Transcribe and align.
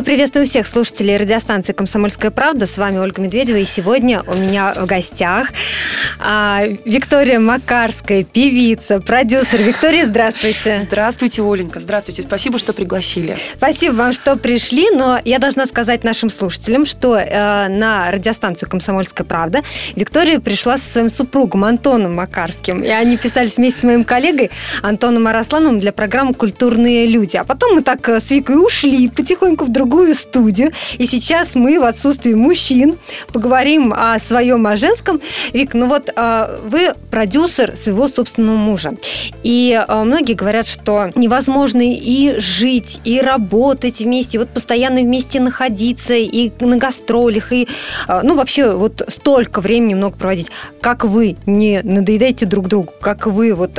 Мы 0.00 0.04
приветствуем 0.04 0.46
всех 0.46 0.66
слушателей 0.66 1.18
радиостанции 1.18 1.74
«Комсомольская 1.74 2.30
правда». 2.30 2.66
С 2.66 2.78
вами 2.78 2.96
Ольга 2.96 3.20
Медведева. 3.20 3.58
И 3.58 3.66
сегодня 3.66 4.22
у 4.26 4.34
меня 4.34 4.72
в 4.72 4.86
гостях 4.86 5.48
а, 6.18 6.62
Виктория 6.86 7.38
Макарская, 7.38 8.24
певица, 8.24 9.00
продюсер. 9.00 9.60
Виктория, 9.62 10.06
здравствуйте. 10.06 10.76
Здравствуйте, 10.76 11.42
Оленька. 11.42 11.80
Здравствуйте. 11.80 12.22
Спасибо, 12.22 12.58
что 12.58 12.72
пригласили. 12.72 13.36
Спасибо 13.56 13.92
вам, 13.92 14.14
что 14.14 14.36
пришли. 14.36 14.86
Но 14.90 15.20
я 15.22 15.38
должна 15.38 15.66
сказать 15.66 16.02
нашим 16.02 16.30
слушателям, 16.30 16.86
что 16.86 17.18
э, 17.18 17.68
на 17.68 18.10
радиостанцию 18.10 18.70
«Комсомольская 18.70 19.26
правда» 19.26 19.60
Виктория 19.96 20.40
пришла 20.40 20.78
со 20.78 20.90
своим 20.90 21.10
супругом 21.10 21.64
Антоном 21.64 22.14
Макарским. 22.14 22.80
И 22.80 22.88
они 22.88 23.18
писались 23.18 23.58
вместе 23.58 23.80
с 23.80 23.84
моим 23.84 24.04
коллегой 24.04 24.50
Антоном 24.80 25.26
Араслановым 25.26 25.78
для 25.78 25.92
программы 25.92 26.32
«Культурные 26.32 27.06
люди». 27.06 27.36
А 27.36 27.44
потом 27.44 27.74
мы 27.74 27.82
так 27.82 28.08
э, 28.08 28.18
с 28.18 28.30
Викой 28.30 28.56
ушли 28.56 29.06
потихоньку 29.08 29.66
в 29.66 29.68
другую 29.68 29.89
студию. 30.14 30.72
И 30.98 31.06
сейчас 31.06 31.54
мы 31.54 31.78
в 31.78 31.84
отсутствии 31.84 32.34
мужчин 32.34 32.96
поговорим 33.32 33.92
о 33.92 34.18
своем, 34.18 34.66
о 34.66 34.76
женском. 34.76 35.20
Вик, 35.52 35.74
ну 35.74 35.88
вот 35.88 36.10
а, 36.16 36.58
вы 36.64 36.94
продюсер 37.10 37.76
своего 37.76 38.08
собственного 38.08 38.56
мужа. 38.56 38.92
И 39.42 39.78
а, 39.88 40.04
многие 40.04 40.34
говорят, 40.34 40.66
что 40.66 41.10
невозможно 41.14 41.82
и 41.82 42.38
жить, 42.38 43.00
и 43.04 43.20
работать 43.20 44.00
вместе, 44.00 44.38
вот 44.38 44.48
постоянно 44.48 45.00
вместе 45.00 45.40
находиться, 45.40 46.14
и 46.14 46.50
на 46.60 46.76
гастролях, 46.76 47.52
и 47.52 47.68
а, 48.06 48.22
ну 48.22 48.36
вообще 48.36 48.74
вот 48.74 49.02
столько 49.08 49.60
времени 49.60 49.94
много 49.94 50.16
проводить. 50.16 50.48
Как 50.80 51.04
вы 51.04 51.36
не 51.46 51.80
надоедаете 51.82 52.46
друг 52.46 52.68
другу? 52.68 52.92
Как 53.00 53.26
вы 53.26 53.54
вот 53.54 53.78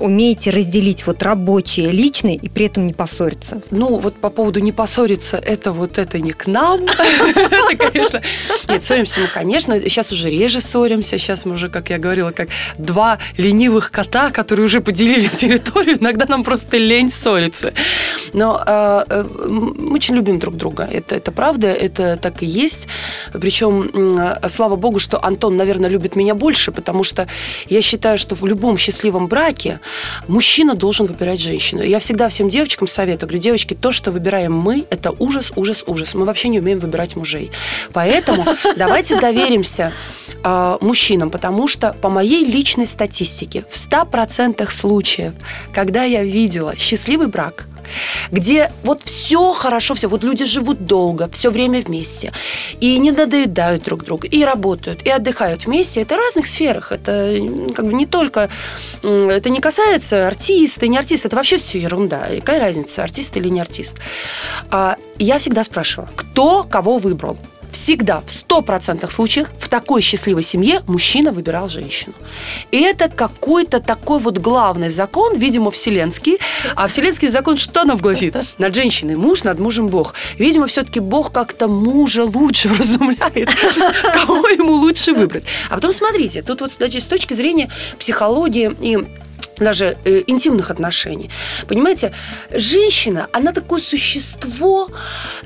умеете 0.00 0.50
разделить 0.50 1.06
вот 1.06 1.22
рабочее, 1.22 1.90
личное 1.90 2.34
и 2.34 2.48
при 2.48 2.66
этом 2.66 2.86
не 2.86 2.92
поссориться? 2.92 3.62
Ну 3.70 3.98
вот 3.98 4.14
по 4.14 4.30
поводу 4.30 4.60
не 4.60 4.72
поссориться, 4.72 5.41
это 5.44 5.72
вот 5.72 5.98
это 5.98 6.18
не 6.18 6.32
к 6.32 6.46
нам. 6.46 6.86
Конечно. 7.78 8.22
Нет, 8.68 8.82
ссоримся 8.82 9.20
мы, 9.20 9.26
конечно. 9.26 9.78
Сейчас 9.80 10.12
уже 10.12 10.30
реже 10.30 10.60
ссоримся. 10.60 11.18
Сейчас 11.18 11.44
мы 11.44 11.54
уже, 11.54 11.68
как 11.68 11.90
я 11.90 11.98
говорила, 11.98 12.30
как 12.30 12.48
два 12.78 13.18
ленивых 13.36 13.90
кота, 13.90 14.30
которые 14.30 14.66
уже 14.66 14.80
поделили 14.80 15.26
территорию. 15.42 15.98
Иногда 15.98 16.26
нам 16.26 16.44
просто 16.44 16.76
лень 16.76 17.10
ссориться. 17.10 17.72
Но 18.32 18.62
э, 18.66 19.04
э, 19.08 19.24
мы 19.48 19.94
очень 19.94 20.14
любим 20.14 20.38
друг 20.38 20.56
друга. 20.56 20.88
Это, 20.90 21.14
это 21.14 21.32
правда, 21.32 21.68
это 21.68 22.16
так 22.16 22.42
и 22.42 22.46
есть. 22.46 22.88
Причем, 23.32 23.90
э, 24.18 24.48
слава 24.48 24.76
богу, 24.76 24.98
что 24.98 25.24
Антон, 25.24 25.56
наверное, 25.56 25.90
любит 25.90 26.16
меня 26.16 26.34
больше, 26.34 26.72
потому 26.72 27.04
что 27.04 27.26
я 27.68 27.82
считаю, 27.82 28.18
что 28.18 28.34
в 28.34 28.46
любом 28.46 28.78
счастливом 28.78 29.28
браке 29.28 29.80
мужчина 30.28 30.74
должен 30.74 31.06
выбирать 31.06 31.40
женщину. 31.40 31.82
Я 31.82 31.98
всегда 31.98 32.28
всем 32.28 32.48
девочкам 32.48 32.86
советую, 32.86 33.28
говорю, 33.28 33.42
девочки, 33.42 33.74
то, 33.74 33.92
что 33.92 34.10
выбираем 34.10 34.52
мы, 34.52 34.84
это 34.90 35.12
ужас, 35.18 35.31
ужас, 35.56 35.84
ужас. 35.86 36.14
Мы 36.14 36.24
вообще 36.24 36.48
не 36.48 36.58
умеем 36.58 36.78
выбирать 36.78 37.16
мужей. 37.16 37.50
Поэтому 37.92 38.44
давайте 38.76 39.20
доверимся 39.20 39.92
э, 40.42 40.78
мужчинам, 40.80 41.30
потому 41.30 41.68
что 41.68 41.92
по 42.00 42.10
моей 42.10 42.44
личной 42.44 42.86
статистике 42.86 43.64
в 43.68 43.74
100% 43.74 44.70
случаев, 44.70 45.32
когда 45.72 46.04
я 46.04 46.22
видела 46.22 46.76
счастливый 46.76 47.28
брак, 47.28 47.66
где 48.30 48.70
вот 48.82 49.02
все 49.04 49.52
хорошо, 49.52 49.94
все, 49.94 50.08
вот 50.08 50.24
люди 50.24 50.44
живут 50.44 50.86
долго, 50.86 51.28
все 51.32 51.50
время 51.50 51.80
вместе, 51.80 52.32
и 52.80 52.98
не 52.98 53.12
надоедают 53.12 53.84
друг 53.84 54.04
другу, 54.04 54.26
и 54.26 54.44
работают, 54.44 55.02
и 55.02 55.10
отдыхают 55.10 55.66
вместе. 55.66 56.02
Это 56.02 56.16
в 56.16 56.18
разных 56.18 56.46
сферах, 56.46 56.92
это 56.92 57.38
как 57.74 57.86
бы 57.86 57.92
не 57.92 58.06
только, 58.06 58.48
это 59.02 59.50
не 59.50 59.60
касается 59.60 60.26
артиста, 60.26 60.88
не 60.88 60.98
артиста, 60.98 61.28
это 61.28 61.36
вообще 61.36 61.56
все 61.56 61.78
ерунда. 61.78 62.26
И 62.28 62.40
какая 62.40 62.60
разница, 62.60 63.02
артист 63.02 63.36
или 63.36 63.48
не 63.48 63.60
артист? 63.60 63.98
А, 64.70 64.96
я 65.18 65.38
всегда 65.38 65.64
спрашивала, 65.64 66.10
кто 66.14 66.64
кого 66.64 66.98
выбрал? 66.98 67.36
Всегда, 67.72 68.20
в 68.20 68.26
100% 68.26 69.10
случаях, 69.10 69.50
в 69.58 69.68
такой 69.68 70.00
счастливой 70.02 70.42
семье 70.42 70.82
мужчина 70.86 71.32
выбирал 71.32 71.68
женщину. 71.68 72.14
И 72.70 72.80
это 72.80 73.08
какой-то 73.08 73.80
такой 73.80 74.20
вот 74.20 74.38
главный 74.38 74.90
закон, 74.90 75.36
видимо, 75.36 75.70
вселенский. 75.70 76.38
А 76.76 76.86
вселенский 76.86 77.28
закон 77.28 77.56
что 77.56 77.84
нам 77.84 77.96
гласит? 77.96 78.36
Над 78.58 78.74
женщиной 78.74 79.16
муж, 79.16 79.44
над 79.44 79.58
мужем 79.58 79.88
Бог. 79.88 80.14
Видимо, 80.38 80.66
все-таки 80.66 81.00
Бог 81.00 81.32
как-то 81.32 81.66
мужа 81.66 82.24
лучше 82.24 82.68
вразумляет, 82.72 83.48
кого 84.14 84.48
ему 84.48 84.74
лучше 84.74 85.12
выбрать. 85.12 85.44
А 85.70 85.74
потом 85.74 85.92
смотрите, 85.92 86.42
тут 86.42 86.60
вот 86.60 86.72
значит, 86.72 87.02
с 87.02 87.06
точки 87.06 87.34
зрения 87.34 87.70
психологии 87.98 88.72
и 88.80 88.98
даже 89.64 89.96
э, 90.04 90.22
интимных 90.26 90.70
отношений. 90.70 91.30
Понимаете, 91.68 92.12
женщина, 92.50 93.28
она 93.32 93.52
такое 93.52 93.80
существо, 93.80 94.88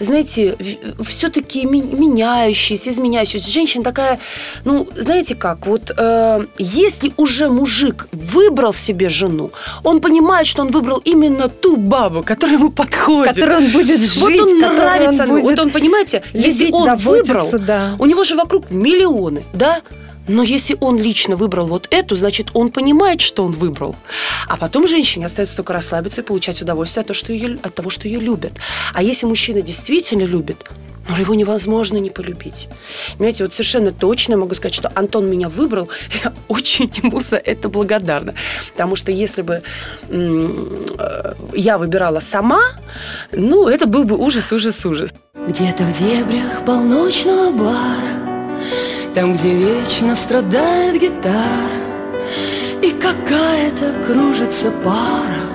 знаете, 0.01 0.57
все-таки 1.05 1.65
меняющееся, 1.65 2.91
изменяющееся. 2.91 3.51
Женщина 3.51 3.85
такая, 3.85 4.19
ну, 4.65 4.89
знаете 4.97 5.35
как, 5.35 5.67
вот 5.67 5.93
э, 5.97 6.47
если 6.59 7.13
уже 7.17 7.49
мужик 7.49 8.09
выбрал 8.13 8.73
себе 8.73 9.09
жену, 9.09 9.51
он 9.85 10.01
понимает, 10.01 10.47
что 10.47 10.63
он 10.63 10.71
выбрал 10.71 11.01
именно 11.05 11.49
ту 11.49 11.77
бабу, 11.77 12.23
которая 12.23 12.59
ему 12.59 12.71
подходит. 12.71 13.35
Которой 13.35 13.59
он 13.59 13.71
будет 13.71 14.01
жить. 14.01 14.21
Вот 14.21 14.33
он 14.33 14.59
нравится. 14.59 15.23
Он 15.25 15.29
будет 15.31 15.43
вот 15.45 15.59
он, 15.59 15.71
понимаете, 15.71 16.23
если 16.33 16.71
он 16.71 16.97
выбрал, 16.97 17.51
да. 17.53 17.97
у 17.99 18.07
него 18.07 18.25
же 18.25 18.37
вокруг 18.37 18.71
миллионы, 18.71 19.45
да, 19.53 19.83
но 20.29 20.43
если 20.43 20.77
он 20.81 20.99
лично 20.99 21.37
выбрал 21.37 21.67
вот 21.67 21.89
эту, 21.91 22.17
значит, 22.17 22.49
он 22.55 22.71
понимает, 22.71 23.21
что 23.21 23.45
он 23.45 23.53
выбрал. 23.53 23.97
А 24.49 24.57
потом 24.57 24.87
женщине 24.87 25.27
остается 25.27 25.57
только 25.57 25.73
расслабиться 25.73 26.23
и 26.23 26.25
получать 26.25 26.61
удовольствие 26.63 27.03
от 27.03 27.07
того, 27.09 27.15
что 27.15 27.33
ее, 27.33 27.59
от 27.63 27.75
того, 27.75 27.91
что 27.91 28.09
ее 28.09 28.21
любят. 28.21 28.53
А 28.95 29.03
если 29.03 29.27
мужчина 29.27 29.63
действительно 29.63 30.23
любит, 30.23 30.67
но 31.09 31.17
его 31.17 31.35
невозможно 31.35 31.99
не 31.99 32.11
полюбить. 32.11 32.69
Понимаете, 33.17 33.45
вот 33.45 33.53
совершенно 33.53 33.93
точно 33.93 34.37
могу 34.37 34.55
сказать, 34.55 34.75
что 34.75 34.91
Антон 34.95 35.31
меня 35.31 35.49
выбрал, 35.49 35.89
я 36.25 36.33
очень 36.49 36.91
ему 37.03 37.21
за 37.21 37.37
это 37.37 37.69
благодарна. 37.69 38.35
Потому 38.73 38.97
что 38.97 39.13
если 39.13 39.43
бы 39.43 39.63
э, 40.09 41.35
я 41.55 41.79
выбирала 41.79 42.21
сама, 42.21 42.61
ну, 43.33 43.69
это 43.69 43.87
был 43.87 44.05
бы 44.05 44.17
ужас, 44.17 44.53
ужас, 44.53 44.85
ужас. 44.85 45.15
Где-то 45.49 45.85
в 45.85 45.93
дебрях 45.93 46.65
полночного 46.65 47.53
бара 47.53 48.17
там, 49.17 49.33
где 49.33 49.55
вечно 49.55 50.15
страдает 50.15 51.01
гитара 51.01 51.81
И 52.83 52.91
какая-то 52.91 54.05
кружится 54.07 54.71
пара 54.85 55.47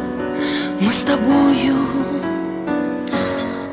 Мы 0.80 0.92
с 0.92 1.04
тобою 1.04 1.76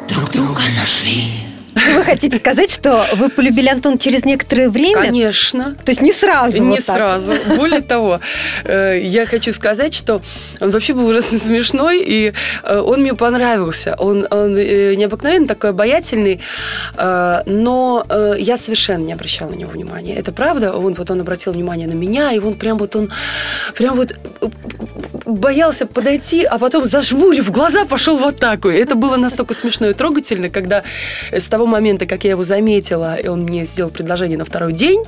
друг 0.07 0.31
друга 0.31 0.61
нашли 0.79 1.48
вы 1.95 2.05
хотите 2.05 2.39
сказать, 2.39 2.71
что 2.71 3.07
вы 3.15 3.29
полюбили 3.29 3.69
Антон 3.69 3.99
через 3.99 4.25
некоторое 4.25 4.69
время? 4.69 5.03
Конечно. 5.03 5.77
То 5.85 5.91
есть 5.91 6.01
не 6.01 6.13
сразу? 6.13 6.63
Не 6.63 6.77
вот 6.77 6.83
сразу. 6.83 7.35
Более 7.57 7.81
того, 7.81 8.21
э, 8.65 8.99
я 9.03 9.27
хочу 9.27 9.53
сказать, 9.53 9.95
что 9.95 10.23
он 10.61 10.71
вообще 10.71 10.95
был 10.95 11.07
ужасно 11.07 11.39
смешной, 11.39 12.03
и 12.05 12.33
э, 12.63 12.79
он 12.79 13.01
мне 13.01 13.15
понравился. 13.15 13.95
Он, 13.99 14.27
он 14.31 14.57
э, 14.57 14.95
необыкновенно 14.95 15.47
такой 15.47 15.71
обаятельный, 15.71 16.41
но 16.97 18.05
я 18.39 18.57
совершенно 18.57 19.05
не 19.05 19.13
обращала 19.13 19.51
на 19.51 19.55
него 19.55 19.71
внимания. 19.71 20.15
Это 20.15 20.33
правда. 20.33 20.73
Он, 20.73 20.95
вот 20.95 21.11
он 21.11 21.21
обратил 21.21 21.53
внимание 21.53 21.87
на 21.87 21.95
меня, 21.95 22.33
и 22.33 22.39
он 22.39 22.55
прям 22.55 22.79
вот 22.79 22.97
он 22.97 23.11
прям 23.75 23.97
вот 23.97 24.15
боялся 25.29 25.87
подойти, 25.87 26.45
а 26.45 26.59
потом 26.59 26.87
зажмурив 26.87 27.51
глаза 27.51 27.85
пошел 27.85 28.17
в 28.17 28.25
атаку. 28.25 28.71
И 28.71 28.77
это 28.77 28.95
было 28.95 29.17
настолько 29.17 29.55
смешно 29.55 29.89
и 29.89 29.93
трогательно, 29.93 30.49
когда 30.49 30.83
с 31.31 31.49
того 31.49 31.67
момента, 31.67 32.07
как 32.07 32.25
я 32.25 32.31
его 32.31 32.45
заметила, 32.45 33.17
и 33.17 33.29
он 33.29 33.43
мне 33.43 33.67
сделал 33.67 33.91
предложение 33.91 34.39
на 34.39 34.45
второй 34.45 34.73
день, 34.73 35.05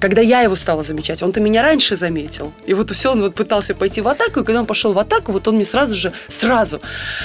когда 0.00 0.20
я 0.20 0.42
его 0.42 0.54
стала 0.56 0.82
замечать, 0.82 1.22
он-то 1.22 1.40
меня 1.40 1.62
раньше 1.62 1.96
заметил. 1.96 2.52
И 2.66 2.74
вот 2.74 2.90
все, 2.90 3.12
он 3.12 3.22
вот 3.22 3.34
пытался 3.34 3.74
пойти 3.74 4.00
в 4.00 4.08
атаку, 4.08 4.40
и 4.40 4.44
когда 4.44 4.60
он 4.60 4.66
пошел 4.66 4.92
в 4.92 4.98
атаку, 4.98 5.32
вот 5.32 5.48
он 5.48 5.56
мне 5.56 5.64
сразу 5.64 5.96
же, 5.96 6.12
сразу 6.28 6.80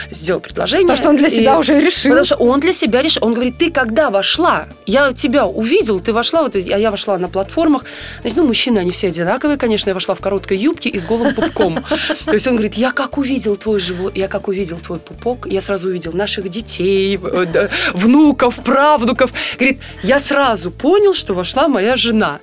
сделал 0.09 0.39
предложение. 0.39 0.87
Потому 0.87 0.97
что 0.97 1.09
он 1.09 1.17
для 1.17 1.29
себя 1.29 1.57
уже 1.59 1.79
решил. 1.79 2.11
Потому 2.11 2.25
что 2.25 2.35
он 2.37 2.59
для 2.59 2.73
себя 2.73 3.01
решил. 3.01 3.25
Он 3.25 3.33
говорит, 3.33 3.57
ты 3.57 3.71
когда 3.71 4.09
вошла, 4.09 4.67
я 4.85 5.11
тебя 5.13 5.45
увидел, 5.45 5.99
ты 5.99 6.13
вошла, 6.13 6.43
вот, 6.43 6.55
а 6.55 6.59
я 6.59 6.91
вошла 6.91 7.17
на 7.17 7.27
платформах. 7.27 7.85
Значит, 8.21 8.37
ну, 8.37 8.47
мужчины, 8.47 8.79
они 8.79 8.91
все 8.91 9.09
одинаковые, 9.09 9.57
конечно, 9.57 9.89
я 9.89 9.93
вошла 9.93 10.15
в 10.15 10.21
короткой 10.21 10.57
юбке 10.57 10.89
и 10.89 10.97
с 10.97 11.05
голым 11.05 11.35
пупком. 11.35 11.83
То 12.25 12.33
есть 12.33 12.47
он 12.47 12.53
говорит, 12.53 12.75
я 12.75 12.91
как 12.91 13.17
увидел 13.17 13.55
твой 13.55 13.79
живот, 13.79 14.15
я 14.15 14.27
как 14.27 14.47
увидел 14.47 14.79
твой 14.79 14.99
пупок, 14.99 15.47
я 15.47 15.61
сразу 15.61 15.89
увидел 15.89 16.13
наших 16.13 16.49
детей, 16.49 17.19
э, 17.21 17.69
внуков, 17.93 18.55
правнуков. 18.63 19.33
Говорит, 19.57 19.79
я 20.03 20.19
сразу 20.19 20.71
понял, 20.71 21.13
что 21.13 21.33
вошла 21.33 21.67
моя 21.67 21.95
жена. 21.95 22.39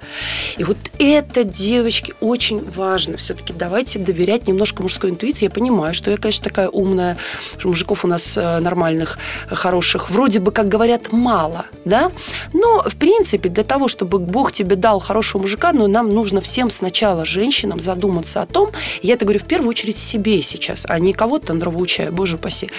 И 0.56 0.64
вот 0.64 0.76
это, 0.98 1.44
девочки, 1.44 2.14
очень 2.20 2.62
важно. 2.70 3.16
Все-таки 3.16 3.52
давайте 3.52 3.98
доверять 3.98 4.48
немножко 4.48 4.82
мужской 4.82 5.10
интуиции. 5.10 5.44
Я 5.44 5.50
понимаю, 5.50 5.94
что 5.94 6.10
я, 6.10 6.16
конечно, 6.16 6.44
такая 6.44 6.68
умная, 6.68 7.16
что 7.58 7.68
мужиков 7.68 8.04
у 8.04 8.08
нас 8.08 8.36
э, 8.36 8.58
нормальных, 8.60 9.18
хороших, 9.48 10.10
вроде 10.10 10.40
бы, 10.40 10.50
как 10.52 10.68
говорят, 10.68 11.12
мало, 11.12 11.66
да? 11.84 12.10
Но, 12.52 12.82
в 12.82 12.96
принципе, 12.96 13.48
для 13.48 13.64
того, 13.64 13.88
чтобы 13.88 14.18
Бог 14.18 14.52
тебе 14.52 14.76
дал 14.76 14.98
хорошего 14.98 15.42
мужика, 15.42 15.72
ну, 15.72 15.86
нам 15.86 16.08
нужно 16.08 16.40
всем 16.40 16.70
сначала, 16.70 17.24
женщинам, 17.24 17.80
задуматься 17.80 18.42
о 18.42 18.46
том, 18.46 18.70
я 19.02 19.14
это 19.14 19.24
говорю 19.24 19.40
в 19.40 19.44
первую 19.44 19.67
очередь 19.68 19.98
себе 19.98 20.42
сейчас, 20.42 20.86
а 20.88 20.98
не 20.98 21.12
кого-то 21.12 21.54
нравоучаю, 21.54 22.12
боже 22.12 22.36
упаси, 22.36 22.70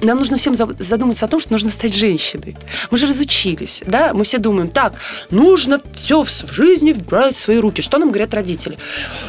нам 0.00 0.18
нужно 0.18 0.36
всем 0.36 0.54
задуматься 0.54 1.24
о 1.24 1.28
том, 1.28 1.40
что 1.40 1.52
нужно 1.52 1.70
стать 1.70 1.94
женщиной. 1.94 2.56
Мы 2.90 2.98
же 2.98 3.06
разучились, 3.06 3.82
да? 3.86 4.12
Мы 4.12 4.24
все 4.24 4.38
думаем, 4.38 4.68
так, 4.68 4.94
нужно 5.30 5.80
все 5.94 6.22
в 6.22 6.52
жизни 6.52 6.92
брать 6.92 7.36
в 7.36 7.38
свои 7.38 7.58
руки. 7.58 7.80
Что 7.80 7.98
нам 7.98 8.10
говорят 8.10 8.34
родители? 8.34 8.78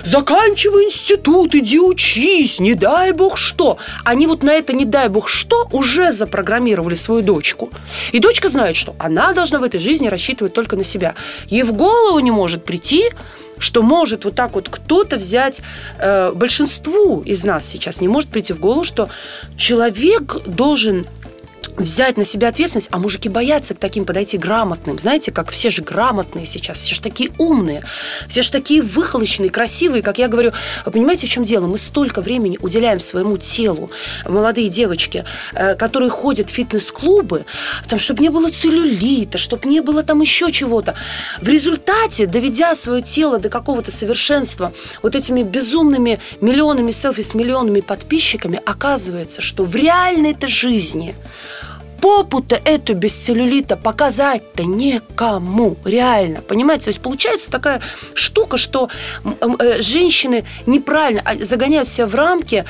Заканчивай 0.03 0.85
институт, 0.85 1.55
иди 1.55 1.79
учись, 1.79 2.59
не 2.59 2.73
дай 2.73 3.11
бог 3.11 3.37
что. 3.37 3.77
Они 4.03 4.27
вот 4.27 4.43
на 4.43 4.51
это 4.51 4.73
не 4.73 4.85
дай 4.85 5.07
бог 5.07 5.29
что 5.29 5.67
уже 5.71 6.11
запрограммировали 6.11 6.95
свою 6.95 7.21
дочку. 7.21 7.69
И 8.11 8.19
дочка 8.19 8.49
знает, 8.49 8.75
что 8.75 8.95
она 8.99 9.33
должна 9.33 9.59
в 9.59 9.63
этой 9.63 9.79
жизни 9.79 10.07
рассчитывать 10.07 10.53
только 10.53 10.75
на 10.75 10.83
себя. 10.83 11.15
Ей 11.47 11.63
в 11.63 11.73
голову 11.73 12.19
не 12.19 12.31
может 12.31 12.65
прийти, 12.65 13.11
что 13.57 13.81
может 13.81 14.25
вот 14.25 14.35
так 14.35 14.55
вот 14.55 14.69
кто-то 14.69 15.17
взять, 15.17 15.61
э, 15.99 16.31
большинству 16.33 17.21
из 17.21 17.43
нас 17.43 17.65
сейчас 17.65 18.01
не 18.01 18.07
может 18.07 18.29
прийти 18.29 18.53
в 18.53 18.59
голову, 18.59 18.83
что 18.83 19.09
человек 19.57 20.37
должен 20.45 21.07
взять 21.77 22.17
на 22.17 22.23
себя 22.23 22.49
ответственность, 22.49 22.89
а 22.91 22.97
мужики 22.97 23.29
боятся 23.29 23.75
к 23.75 23.79
таким 23.79 24.05
подойти 24.05 24.37
грамотным. 24.37 24.99
Знаете, 24.99 25.31
как 25.31 25.51
все 25.51 25.69
же 25.69 25.81
грамотные 25.81 26.45
сейчас, 26.45 26.81
все 26.81 26.95
же 26.95 27.01
такие 27.01 27.31
умные, 27.37 27.83
все 28.27 28.41
же 28.41 28.51
такие 28.51 28.81
выхолоченные, 28.81 29.49
красивые, 29.49 30.01
как 30.01 30.17
я 30.17 30.27
говорю. 30.27 30.51
Вы 30.85 30.91
понимаете, 30.91 31.27
в 31.27 31.29
чем 31.29 31.43
дело? 31.43 31.67
Мы 31.67 31.77
столько 31.77 32.21
времени 32.21 32.57
уделяем 32.61 32.99
своему 32.99 33.37
телу, 33.37 33.89
молодые 34.25 34.69
девочки, 34.69 35.25
э, 35.53 35.75
которые 35.75 36.09
ходят 36.09 36.49
в 36.49 36.53
фитнес-клубы, 36.53 37.45
там, 37.87 37.99
чтобы 37.99 38.21
не 38.21 38.29
было 38.29 38.49
целлюлита, 38.49 39.37
чтобы 39.37 39.67
не 39.67 39.81
было 39.81 40.03
там 40.03 40.21
еще 40.21 40.51
чего-то. 40.51 40.95
В 41.41 41.49
результате, 41.49 42.25
доведя 42.25 42.75
свое 42.75 43.01
тело 43.01 43.39
до 43.39 43.49
какого-то 43.49 43.91
совершенства, 43.91 44.71
вот 45.01 45.15
этими 45.15 45.43
безумными 45.43 46.19
миллионами 46.41 46.91
селфи 46.91 47.21
с 47.21 47.33
миллионами 47.33 47.81
подписчиками, 47.81 48.59
оказывается, 48.65 49.41
что 49.41 49.63
в 49.63 49.75
реальной-то 49.75 50.47
жизни 50.47 51.15
попу-то 52.01 52.55
эту 52.55 52.93
без 52.93 53.13
целлюлита 53.13 53.77
показать-то 53.77 54.63
некому, 54.63 55.77
реально, 55.85 56.41
понимаете? 56.41 56.85
То 56.85 56.89
есть 56.89 57.01
получается 57.01 57.49
такая 57.51 57.81
штука, 58.13 58.57
что 58.57 58.89
э, 59.23 59.81
женщины 59.81 60.45
неправильно 60.65 61.21
а, 61.25 61.35
загоняют 61.43 61.87
себя 61.87 62.07
в 62.07 62.15
рамки, 62.15 62.65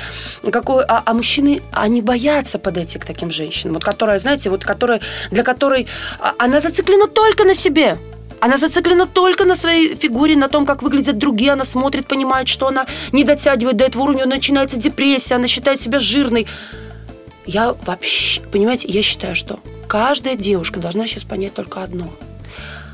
какой, 0.51 0.83
а, 0.85 1.03
а 1.05 1.13
мужчины, 1.13 1.61
они 1.71 2.01
боятся 2.01 2.59
подойти 2.59 2.99
к 2.99 3.05
таким 3.05 3.31
женщинам, 3.31 3.75
вот 3.75 3.83
которая, 3.83 4.19
знаете, 4.19 4.49
вот 4.49 4.63
которая, 4.63 5.01
для 5.31 5.43
которой 5.43 5.87
а, 6.19 6.33
она 6.39 6.59
зациклена 6.59 7.07
только 7.07 7.43
на 7.43 7.53
себе, 7.53 7.97
она 8.39 8.57
зациклена 8.57 9.07
только 9.07 9.45
на 9.45 9.55
своей 9.55 9.95
фигуре, 9.95 10.35
на 10.35 10.47
том, 10.47 10.65
как 10.65 10.83
выглядят 10.83 11.17
другие. 11.17 11.51
Она 11.53 11.63
смотрит, 11.63 12.05
понимает, 12.05 12.47
что 12.47 12.67
она 12.67 12.85
не 13.11 13.23
дотягивает 13.23 13.77
до 13.77 13.85
этого 13.85 14.03
уровня, 14.03 14.25
начинается 14.27 14.79
депрессия, 14.79 15.35
она 15.35 15.47
считает 15.47 15.79
себя 15.79 15.99
жирной. 15.99 16.45
Я 17.45 17.73
вообще, 17.85 18.41
понимаете, 18.41 18.87
я 18.89 19.01
считаю, 19.01 19.35
что 19.35 19.59
каждая 19.87 20.35
девушка 20.35 20.79
должна 20.79 21.07
сейчас 21.07 21.23
понять 21.23 21.53
только 21.53 21.83
одно. 21.83 22.11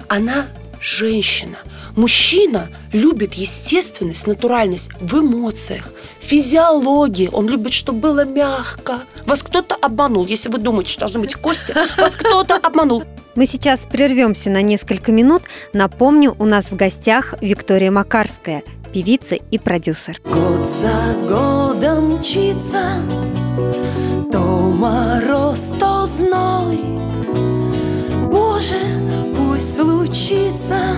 Она 0.08 0.48
женщина. 0.82 1.58
Мужчина 1.96 2.70
любит 2.94 3.34
естественность, 3.34 4.28
натуральность 4.28 4.90
в 5.00 5.20
эмоциях, 5.20 5.90
физиологии. 6.20 7.30
Он 7.32 7.48
любит, 7.48 7.74
чтобы 7.74 8.00
было 8.00 8.26
мягко. 8.26 9.02
Вас 9.26 9.44
кто-то 9.44 9.76
обманул. 9.76 10.26
Если 10.26 10.50
вы 10.50 10.58
думаете, 10.58 10.92
что 10.92 11.02
должны 11.02 11.20
быть 11.20 11.36
кости, 11.36 11.74
вас 11.98 12.16
кто-то 12.16 12.56
обманул. 12.56 13.04
Мы 13.36 13.46
сейчас 13.46 13.82
прервемся 13.82 14.50
на 14.50 14.62
несколько 14.62 15.12
минут. 15.12 15.44
Напомню, 15.74 16.36
у 16.40 16.46
нас 16.46 16.72
в 16.72 16.76
гостях 16.76 17.36
Виктория 17.42 17.92
Макарская, 17.92 18.64
певица 18.94 19.36
и 19.36 19.58
продюсер. 19.58 20.20
Год 20.24 20.68
за 20.68 21.16
годом 21.28 22.18
мчится 22.18 23.02
мороз, 24.82 25.74
то 25.80 26.08
зной 26.08 26.80
Боже, 28.32 28.82
пусть 29.38 29.76
случится 29.76 30.96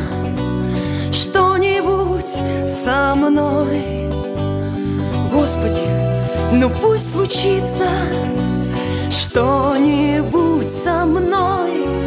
что-нибудь 1.11 2.29
со 2.65 3.13
мной 3.15 4.09
Господи, 5.33 5.81
ну 6.53 6.69
пусть 6.81 7.11
случится 7.11 7.89
что-нибудь 9.09 10.69
со 10.69 11.05
мной 11.05 12.02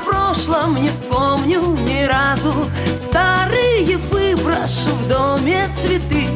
о 0.00 0.04
прошлом 0.04 0.76
не 0.76 0.88
вспомню 0.88 1.60
ни 1.86 2.04
разу 2.04 2.52
Старые 2.92 3.98
выброшу 4.10 4.94
в 4.94 5.08
доме 5.08 5.68
цветы 5.74 6.26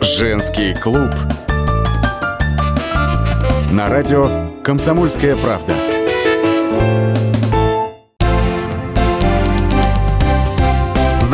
Женский 0.00 0.74
клуб. 0.74 1.10
На 3.72 3.88
радио 3.88 4.50
«Комсомольская 4.62 5.34
правда». 5.34 5.91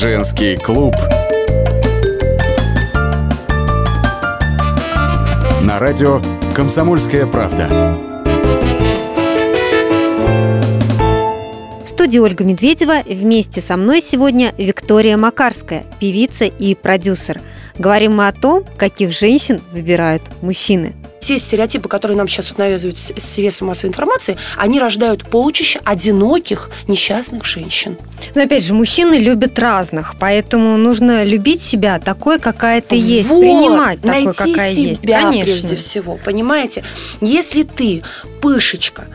Женский 0.00 0.56
клуб 0.56 0.94
на 5.60 5.78
радио 5.78 6.22
«Комсомольская 6.54 7.26
правда». 7.26 7.68
В 11.84 11.86
студии 11.86 12.18
Ольга 12.18 12.44
Медведева. 12.44 13.02
Вместе 13.04 13.60
со 13.60 13.76
мной 13.76 14.00
сегодня 14.00 14.54
Виктория 14.56 15.18
Макарская, 15.18 15.84
певица 16.00 16.46
и 16.46 16.74
продюсер. 16.74 17.42
Говорим 17.76 18.16
мы 18.16 18.28
о 18.28 18.32
том, 18.32 18.64
каких 18.78 19.12
женщин 19.12 19.60
выбирают 19.70 20.22
мужчины 20.40 20.94
те 21.20 21.38
стереотипы, 21.38 21.88
которые 21.88 22.16
нам 22.16 22.26
сейчас 22.26 22.50
вот 22.50 22.58
навязывают 22.58 22.98
средства 22.98 23.66
массовой 23.66 23.90
информации, 23.90 24.36
они 24.56 24.80
рождают 24.80 25.28
полчища 25.28 25.80
одиноких, 25.84 26.70
несчастных 26.88 27.44
женщин. 27.44 27.96
Но 28.34 28.42
опять 28.42 28.64
же, 28.64 28.74
мужчины 28.74 29.14
любят 29.14 29.58
разных, 29.58 30.14
поэтому 30.18 30.76
нужно 30.76 31.22
любить 31.24 31.62
себя 31.62 31.98
такой, 31.98 32.40
какая 32.40 32.80
ты 32.80 32.96
есть, 32.96 33.28
вот, 33.28 33.40
принимать 33.40 34.00
такой, 34.00 34.24
найти 34.24 34.52
какая 34.52 34.72
себя 34.72 34.88
есть. 34.88 35.02
Конечно. 35.02 35.44
прежде 35.44 35.76
всего, 35.76 36.18
понимаете? 36.24 36.84
Если 37.20 37.62
ты 37.62 38.02
пышечка, 38.40 39.06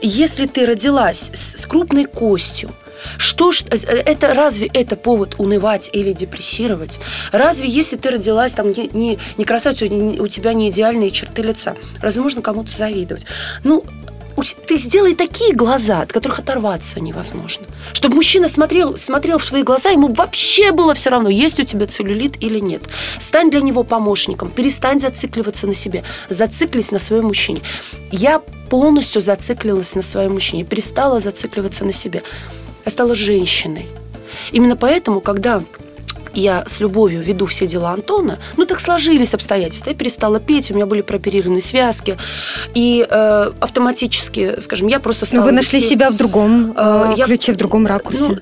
если 0.00 0.46
ты 0.46 0.66
родилась 0.66 1.30
с 1.32 1.64
крупной 1.66 2.06
костью, 2.06 2.70
что 3.18 3.52
ж, 3.52 3.64
э, 3.70 3.76
это 3.76 4.34
разве 4.34 4.68
это 4.72 4.96
повод 4.96 5.36
унывать 5.38 5.90
или 5.92 6.12
депрессировать? 6.12 7.00
Разве 7.32 7.68
если 7.68 7.96
ты 7.96 8.10
родилась 8.10 8.52
там 8.52 8.72
не, 8.72 8.90
не, 8.92 9.18
не 9.36 9.44
красавица, 9.44 9.86
у 9.86 10.26
тебя 10.28 10.52
не 10.52 10.70
идеальные 10.70 11.10
черты 11.10 11.42
лица, 11.42 11.76
разве 12.00 12.22
можно 12.22 12.42
кому-то 12.42 12.70
завидовать? 12.70 13.26
Ну, 13.64 13.84
ты 14.66 14.78
сделай 14.78 15.14
такие 15.14 15.54
глаза, 15.54 16.02
от 16.02 16.12
которых 16.12 16.38
оторваться 16.38 17.00
невозможно. 17.00 17.66
Чтобы 17.92 18.16
мужчина 18.16 18.48
смотрел, 18.48 18.96
смотрел 18.96 19.38
в 19.38 19.46
твои 19.46 19.62
глаза, 19.62 19.90
ему 19.90 20.12
вообще 20.12 20.72
было 20.72 20.94
все 20.94 21.10
равно, 21.10 21.28
есть 21.28 21.60
у 21.60 21.64
тебя 21.64 21.86
целлюлит 21.86 22.42
или 22.42 22.58
нет. 22.58 22.82
Стань 23.18 23.50
для 23.50 23.60
него 23.60 23.84
помощником, 23.84 24.50
перестань 24.50 24.98
зацикливаться 24.98 25.66
на 25.66 25.74
себе, 25.74 26.02
зациклись 26.28 26.90
на 26.90 26.98
своем 26.98 27.26
мужчине. 27.26 27.60
Я 28.10 28.40
полностью 28.70 29.20
зациклилась 29.20 29.94
на 29.94 30.02
своем 30.02 30.32
мужчине, 30.34 30.64
перестала 30.64 31.20
зацикливаться 31.20 31.84
на 31.84 31.92
себе 31.92 32.22
я 32.84 32.90
стала 32.90 33.14
женщиной. 33.14 33.86
Именно 34.52 34.76
поэтому, 34.76 35.20
когда 35.20 35.62
я 36.34 36.64
с 36.66 36.80
любовью 36.80 37.20
веду 37.22 37.44
все 37.46 37.66
дела 37.66 37.90
Антона, 37.90 38.38
ну 38.56 38.64
так 38.64 38.80
сложились 38.80 39.34
обстоятельства. 39.34 39.90
Я 39.90 39.96
перестала 39.96 40.40
петь, 40.40 40.70
у 40.70 40.74
меня 40.74 40.86
были 40.86 41.02
прооперированы 41.02 41.60
связки, 41.60 42.16
и 42.74 43.06
э, 43.08 43.50
автоматически, 43.60 44.60
скажем, 44.60 44.88
я 44.88 44.98
просто 44.98 45.26
стала. 45.26 45.40
Но 45.40 45.46
вы 45.46 45.52
нашли 45.52 45.78
вести- 45.78 45.88
себя 45.90 46.10
в 46.10 46.16
другом 46.16 46.72
Э, 46.76 47.12
э, 47.12 47.14
я- 47.18 47.24
ключе, 47.26 47.52
в 47.52 47.56
другом 47.56 47.86
ракурсе. 47.86 48.20
Ну, 48.22 48.36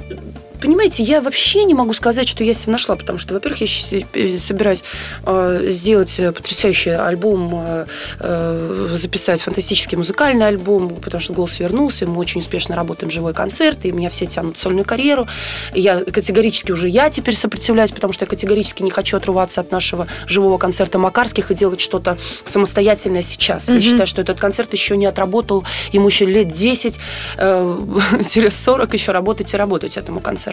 Понимаете, 0.61 1.03
я 1.03 1.21
вообще 1.21 1.65
не 1.65 1.75
могу 1.75 1.93
сказать, 1.93 2.29
что 2.29 2.45
я 2.45 2.55
себя 2.55 2.73
нашла, 2.73 2.97
потому 2.97 3.19
что, 3.19 3.35
во-первых, 3.35 3.61
я 3.61 4.01
э, 4.13 4.37
собираюсь 4.37 4.85
э, 5.25 5.67
сделать 5.69 6.21
э, 6.21 6.33
потрясающий 6.33 6.91
альбом, 6.91 7.51
э, 7.55 7.87
э, 8.21 8.89
записать 8.95 9.43
фантастический 9.43 9.97
музыкальный 9.97 10.47
альбом, 10.47 10.91
потому 10.91 11.21
что 11.21 11.33
голос 11.33 11.59
вернулся, 11.61 12.07
мы 12.07 12.19
очень 12.19 12.41
успешно 12.41 12.77
работаем 12.77 13.11
живой 13.11 13.33
концерт, 13.33 13.85
и 13.85 13.93
меня 13.93 14.11
все 14.11 14.27
тянут 14.27 14.57
в 14.57 14.61
сольную 14.61 14.85
карьеру. 14.85 15.27
И 15.75 15.81
я 15.81 16.01
категорически 16.01 16.73
уже 16.73 16.89
я 16.89 17.11
теперь 17.11 17.35
сопротивляюсь, 17.35 17.93
потому 17.93 18.13
что 18.13 18.25
я 18.25 18.29
категорически 18.29 18.83
не 18.83 18.91
хочу 18.91 19.17
отрываться 19.17 19.61
от 19.61 19.73
нашего 19.73 20.07
живого 20.27 20.59
концерта 20.59 20.99
Макарских 20.99 21.51
и 21.51 21.55
делать 21.55 21.81
что-то 21.81 22.19
самостоятельное 22.45 23.23
сейчас. 23.23 23.69
Я 23.69 23.81
считаю, 23.81 24.07
что 24.07 24.21
этот 24.21 24.39
концерт 24.39 24.73
еще 24.73 24.97
не 24.97 25.07
отработал, 25.07 25.65
ему 25.93 26.09
еще 26.09 26.27
лет 26.27 26.49
10, 26.49 27.01
э, 27.39 27.77
40 28.51 28.93
еще 28.93 29.13
работать 29.13 29.55
и 29.55 29.57
работать 29.57 29.97
этому 29.97 30.21
концерту. 30.21 30.50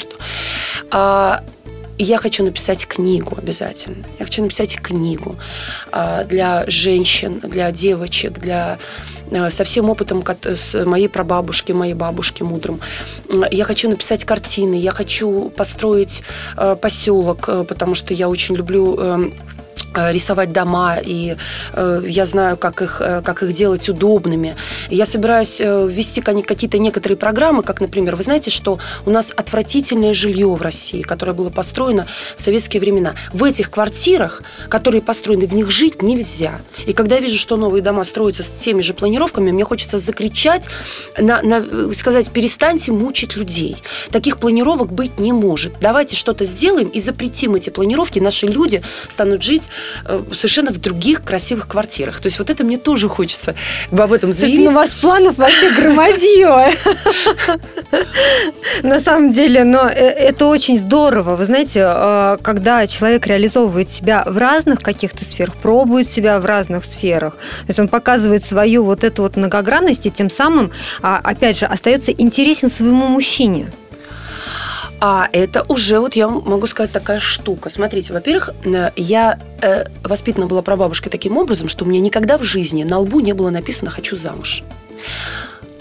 А, 0.92 1.44
я 2.00 2.18
хочу 2.18 2.44
написать 2.44 2.86
книгу 2.88 3.36
обязательно. 3.38 4.06
Я 4.20 4.26
хочу 4.26 4.44
написать 4.44 4.80
книгу 4.80 5.36
а, 5.92 6.24
для 6.26 6.64
женщин, 6.68 7.40
для 7.40 7.72
девочек, 7.72 8.40
для 8.40 8.78
э, 9.32 9.50
со 9.50 9.64
всем 9.64 9.90
опытом 9.90 10.24
с 10.44 10.86
моей 10.86 11.10
прабабушки, 11.10 11.72
моей 11.72 11.96
бабушки 11.96 12.44
мудрым. 12.44 12.80
Я 13.52 13.64
хочу 13.64 13.90
написать 13.90 14.26
картины, 14.26 14.76
я 14.76 14.92
хочу 14.92 15.50
построить 15.50 16.24
э, 16.56 16.76
поселок, 16.80 17.50
э, 17.50 17.64
потому 17.64 17.96
что 17.96 18.14
я 18.14 18.30
очень 18.30 18.56
люблю 18.56 18.96
эм, 19.00 19.34
рисовать 20.12 20.52
дома, 20.52 20.98
и 21.04 21.36
э, 21.74 22.02
я 22.08 22.26
знаю, 22.26 22.58
как 22.58 22.82
их, 22.82 23.02
э, 23.02 23.22
как 23.24 23.44
их 23.44 23.52
делать 23.54 23.90
удобными. 23.90 24.56
Я 24.90 25.06
собираюсь 25.06 25.62
э, 25.62 25.90
какие-то 26.46 26.78
некоторые 26.78 27.18
программы, 27.18 27.64
как, 27.64 27.82
например, 27.82 28.16
вы 28.16 28.24
знаете, 28.24 28.50
что 28.52 28.80
у 29.06 29.10
нас 29.10 29.34
отвратительное 29.36 30.14
жилье 30.14 30.48
в 30.48 30.62
России, 30.62 31.02
которое 31.02 31.34
было 31.34 31.50
построено 31.50 32.08
в 32.36 32.42
советские 32.42 32.82
времена. 32.82 33.16
В 33.34 33.44
этих 33.44 33.70
квартирах, 33.72 34.42
которые 34.70 35.02
построены, 35.02 35.48
в 35.48 35.54
них 35.54 35.72
жить 35.72 36.02
нельзя. 36.02 36.60
И 36.86 36.94
когда 36.94 37.16
я 37.16 37.22
вижу, 37.22 37.38
что 37.38 37.58
новые 37.58 37.82
дома 37.82 38.04
строятся 38.04 38.44
с 38.44 38.50
теми 38.50 38.82
же 38.82 38.94
планировками, 38.94 39.52
мне 39.52 39.64
хочется 39.64 39.98
закричать, 39.98 40.68
на, 41.18 41.42
на- 41.42 41.66
э, 41.70 41.92
сказать, 41.94 42.32
перестаньте 42.32 42.92
мучить 42.92 43.36
людей. 43.36 43.78
Таких 44.12 44.38
планировок 44.38 44.92
быть 44.92 45.20
не 45.20 45.32
может. 45.32 45.74
Давайте 45.82 46.16
что-то 46.16 46.46
сделаем 46.46 46.88
и 46.88 47.00
запретим 47.00 47.56
эти 47.56 47.70
планировки. 47.70 48.20
Наши 48.20 48.48
люди 48.48 48.82
станут 49.10 49.44
жить 49.44 49.70
э, 49.70 49.87
совершенно 50.32 50.72
в 50.72 50.80
других 50.80 51.24
красивых 51.24 51.68
квартирах. 51.68 52.20
То 52.20 52.28
есть 52.28 52.40
вот 52.40 52.50
это 52.50 52.64
мне 52.64 52.78
тоже 52.78 53.10
хочется 53.10 53.56
об 53.92 54.12
этом 54.12 54.32
Слушайте, 54.32 54.56
заявить. 54.56 54.66
ну 54.66 54.72
у 54.72 54.74
вас 54.74 54.92
планов 54.92 55.38
вообще 55.38 55.70
громадье. 55.72 56.72
На 58.84 59.00
самом 59.00 59.32
деле, 59.34 59.64
но 59.64 59.88
э, 59.88 59.94
это 59.94 60.48
очень 60.48 60.80
здорово. 60.80 61.36
Вы 61.36 61.46
знаете, 61.46 61.84
э, 61.84 62.38
когда 62.42 62.86
человек 62.88 63.28
реализовывает 63.28 63.90
себя 63.90 64.24
в 64.26 64.38
разных 64.38 64.80
каких-то 64.80 65.24
сферах, 65.26 65.56
пробует 65.56 66.10
себя 66.10 66.40
в 66.40 66.46
разных 66.46 66.86
сферах, 66.86 67.34
то 67.34 67.70
есть 67.70 67.80
он 67.80 67.88
показывает 67.88 68.46
свою 68.46 68.84
вот 68.84 69.04
эту 69.04 69.24
вот 69.24 69.36
многогранность, 69.36 70.06
и 70.06 70.12
тем 70.12 70.30
самым, 70.30 70.72
а, 71.02 71.20
опять 71.24 71.60
же, 71.60 71.66
остается 71.66 72.12
интересен 72.12 72.70
своему 72.70 73.08
мужчине. 73.08 73.72
А 75.00 75.30
это 75.32 75.64
уже, 75.68 76.00
вот 76.00 76.16
я 76.16 76.28
могу 76.28 76.66
сказать, 76.68 76.92
такая 76.92 77.20
штука. 77.20 77.70
Смотрите, 77.70 78.14
во-первых, 78.14 78.50
э, 78.66 78.92
я 78.96 79.40
э, 79.62 79.86
воспитана 80.04 80.48
была 80.48 80.62
прабабушкой 80.62 81.12
таким 81.12 81.38
образом, 81.38 81.70
что 81.70 81.86
у 81.86 81.88
меня 81.88 82.00
никогда 82.00 82.38
в 82.38 82.44
жизни 82.44 82.84
на 82.84 83.00
лбу 83.00 83.20
не 83.20 83.34
было 83.34 83.50
написано 83.50 83.92
«хочу 83.92 84.16
замуж». 84.16 84.64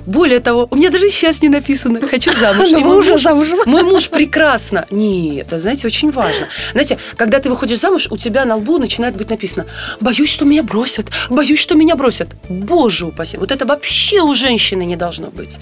Более 0.06 0.40
того, 0.40 0.68
у 0.70 0.76
меня 0.76 0.90
даже 0.90 1.08
сейчас 1.08 1.42
не 1.42 1.48
написано 1.48 2.00
«хочу 2.06 2.32
замуж». 2.32 2.70
Но 2.70 2.80
вы 2.80 2.96
уже 2.96 3.12
муж- 3.12 3.22
замужем. 3.22 3.58
Мой 3.66 3.82
муж 3.82 4.08
прекрасно. 4.08 4.86
Нет, 4.90 5.46
это, 5.46 5.58
знаете, 5.58 5.86
очень 5.86 6.10
важно. 6.10 6.46
Знаете, 6.72 6.98
когда 7.16 7.38
ты 7.38 7.50
выходишь 7.50 7.80
замуж, 7.80 8.06
у 8.10 8.16
тебя 8.16 8.44
на 8.44 8.56
лбу 8.56 8.78
начинает 8.78 9.16
быть 9.16 9.30
написано 9.30 9.66
«боюсь, 10.00 10.30
что 10.30 10.44
меня 10.44 10.62
бросят, 10.62 11.06
боюсь, 11.28 11.58
что 11.58 11.74
меня 11.74 11.96
бросят». 11.96 12.28
Боже 12.48 13.06
упаси, 13.06 13.36
вот 13.36 13.50
это 13.50 13.66
вообще 13.66 14.20
у 14.20 14.34
женщины 14.34 14.84
не 14.86 14.96
должно 14.96 15.26
быть. 15.28 15.58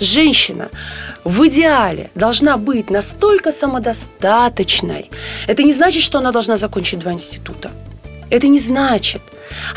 Женщина 0.00 0.68
в 1.24 1.46
идеале 1.48 2.10
должна 2.14 2.56
быть 2.56 2.90
настолько 2.90 3.52
самодостаточной. 3.52 5.10
Это 5.46 5.62
не 5.62 5.72
значит, 5.72 6.02
что 6.02 6.18
она 6.18 6.32
должна 6.32 6.56
закончить 6.56 6.98
два 6.98 7.12
института. 7.12 7.70
Это 8.30 8.48
не 8.48 8.58
значит. 8.58 9.22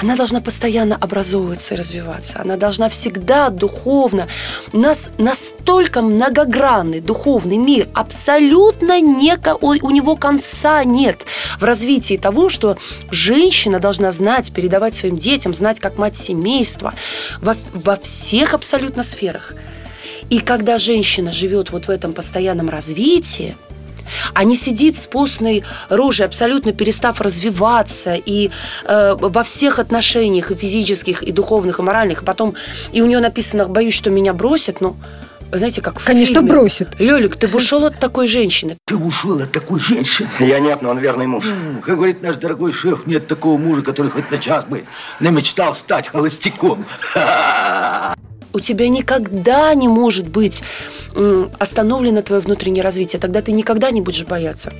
Она 0.02 0.16
должна 0.16 0.42
постоянно 0.42 0.96
образовываться 0.96 1.76
и 1.76 1.78
развиваться. 1.78 2.40
Она 2.40 2.58
должна 2.58 2.90
всегда 2.90 3.50
духовно. 3.50 4.28
У 4.74 4.78
нас 4.78 5.12
настолько 5.18 6.02
многогранный 6.02 7.02
духовный 7.02 7.58
мир, 7.58 7.88
абсолютно 7.94 9.00
не, 9.00 9.38
ко- 9.38 9.56
у, 9.56 9.70
у 9.70 9.92
него 9.92 10.16
конца 10.16 10.84
нет 10.84 11.26
в 11.60 11.64
развитии 11.64 12.18
того, 12.18 12.50
что 12.50 12.78
женщина 13.12 13.80
должна 13.80 14.12
знать, 14.12 14.52
передавать 14.52 14.96
своим 14.96 15.18
детям, 15.18 15.54
знать 15.54 15.80
как 15.80 15.98
мать 15.98 16.16
семейства 16.16 16.94
во, 17.42 17.56
во 17.74 17.96
всех 17.96 18.54
абсолютно 18.54 19.04
сферах. 19.04 19.54
И 20.30 20.40
когда 20.40 20.78
женщина 20.78 21.32
живет 21.32 21.72
вот 21.72 21.86
в 21.86 21.90
этом 21.90 22.14
постоянном 22.14 22.70
развитии, 22.70 23.56
а 24.34 24.44
не 24.44 24.56
сидит 24.56 24.98
с 24.98 25.08
постной 25.08 25.63
рожей, 25.89 26.25
абсолютно 26.25 26.72
перестав 26.74 27.22
развиваться 27.22 28.16
и 28.16 28.50
э, 28.86 29.16
во 29.20 29.44
всех 29.44 29.80
отношениях, 29.80 30.51
и 30.51 30.56
физических, 30.56 31.24
и 31.24 31.32
духовных, 31.32 31.80
и 31.80 31.82
моральных, 31.82 32.22
и 32.22 32.25
потом, 32.25 32.56
и 32.92 33.01
у 33.01 33.06
нее 33.06 33.20
написано 33.20 33.66
«боюсь, 33.66 33.94
что 33.94 34.10
меня 34.10 34.34
бросят», 34.34 34.82
ну, 34.82 34.96
вы 35.51 35.58
знаете, 35.58 35.82
как 35.82 36.00
в 36.00 36.06
Конечно, 36.06 36.36
фильме. 36.36 36.50
бросит. 36.50 36.89
Лёлик, 37.00 37.36
ты 37.36 37.48
бы 37.48 37.58
ушел 37.58 37.84
от 37.86 38.00
такой 38.00 38.28
женщины. 38.28 38.78
Ты 38.86 38.96
ушел 38.98 39.39
от 39.39 39.51
такой 39.51 39.80
женщины. 39.80 40.30
Я 40.39 40.60
нет, 40.60 40.84
но 40.84 40.89
он 40.92 41.00
верный 41.00 41.25
муж. 41.25 41.48
М, 41.50 41.82
Как 41.84 41.96
говорит 41.96 42.22
наш 42.22 42.36
дорогой 42.36 42.72
шеф, 42.72 43.08
нет 43.08 43.25
такого 43.28 43.58
мужа, 43.58 43.82
который 43.82 44.12
хоть 44.12 44.30
на 44.30 44.38
час 44.38 44.66
бы 44.66 44.86
намечтал 45.20 45.74
стать 45.74 46.08
холостяком. 46.10 46.86
у 48.54 48.60
тебя 48.60 48.89
никогда 48.89 49.74
не 49.74 49.88
может 49.88 50.28
быть 50.28 50.63
остановлено 51.58 52.22
твое 52.22 52.42
внутреннее 52.42 52.84
развитие. 52.84 53.20
Тогда 53.20 53.42
ты 53.42 53.51
никогда 53.51 53.92
не 53.92 54.01
будешь 54.01 54.25
бояться 54.25 54.72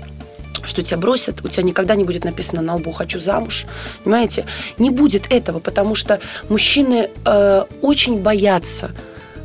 что 0.66 0.82
тебя 0.82 0.98
бросят, 0.98 1.44
у 1.44 1.48
тебя 1.48 1.64
никогда 1.64 1.96
не 1.96 2.04
будет 2.04 2.26
написано 2.26 2.62
на 2.62 2.76
лбу 2.76 2.92
«хочу 2.92 3.20
замуж». 3.20 3.66
Понимаете? 4.04 4.46
Не 4.78 4.90
будет 4.90 5.26
этого, 5.30 5.60
потому 5.60 5.96
что 5.96 6.20
мужчины 6.48 7.10
э, 7.26 7.64
очень 7.82 8.22
боятся 8.22 8.92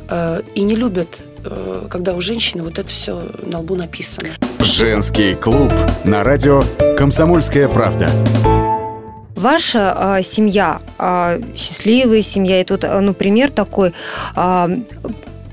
э, 0.09 0.41
и 0.53 0.61
не 0.61 0.75
любят, 0.75 1.19
э, 1.43 1.87
когда 1.89 2.13
у 2.13 2.21
женщины 2.21 2.63
вот 2.63 2.77
это 2.77 2.89
все 2.89 3.23
на 3.41 3.59
лбу 3.59 3.75
написано. 3.75 4.29
Женский 4.59 5.35
клуб 5.35 5.73
на 6.03 6.23
радио 6.23 6.63
«Комсомольская 6.97 7.67
правда». 7.67 8.09
Ваша 9.35 9.93
а, 9.95 10.23
семья, 10.23 10.81
а, 10.97 11.37
счастливая 11.55 12.21
семья, 12.21 12.61
и 12.61 12.63
тут, 12.63 12.83
а, 12.83 12.99
ну, 13.01 13.13
пример 13.13 13.51
такой 13.51 13.93
а, 14.33 14.69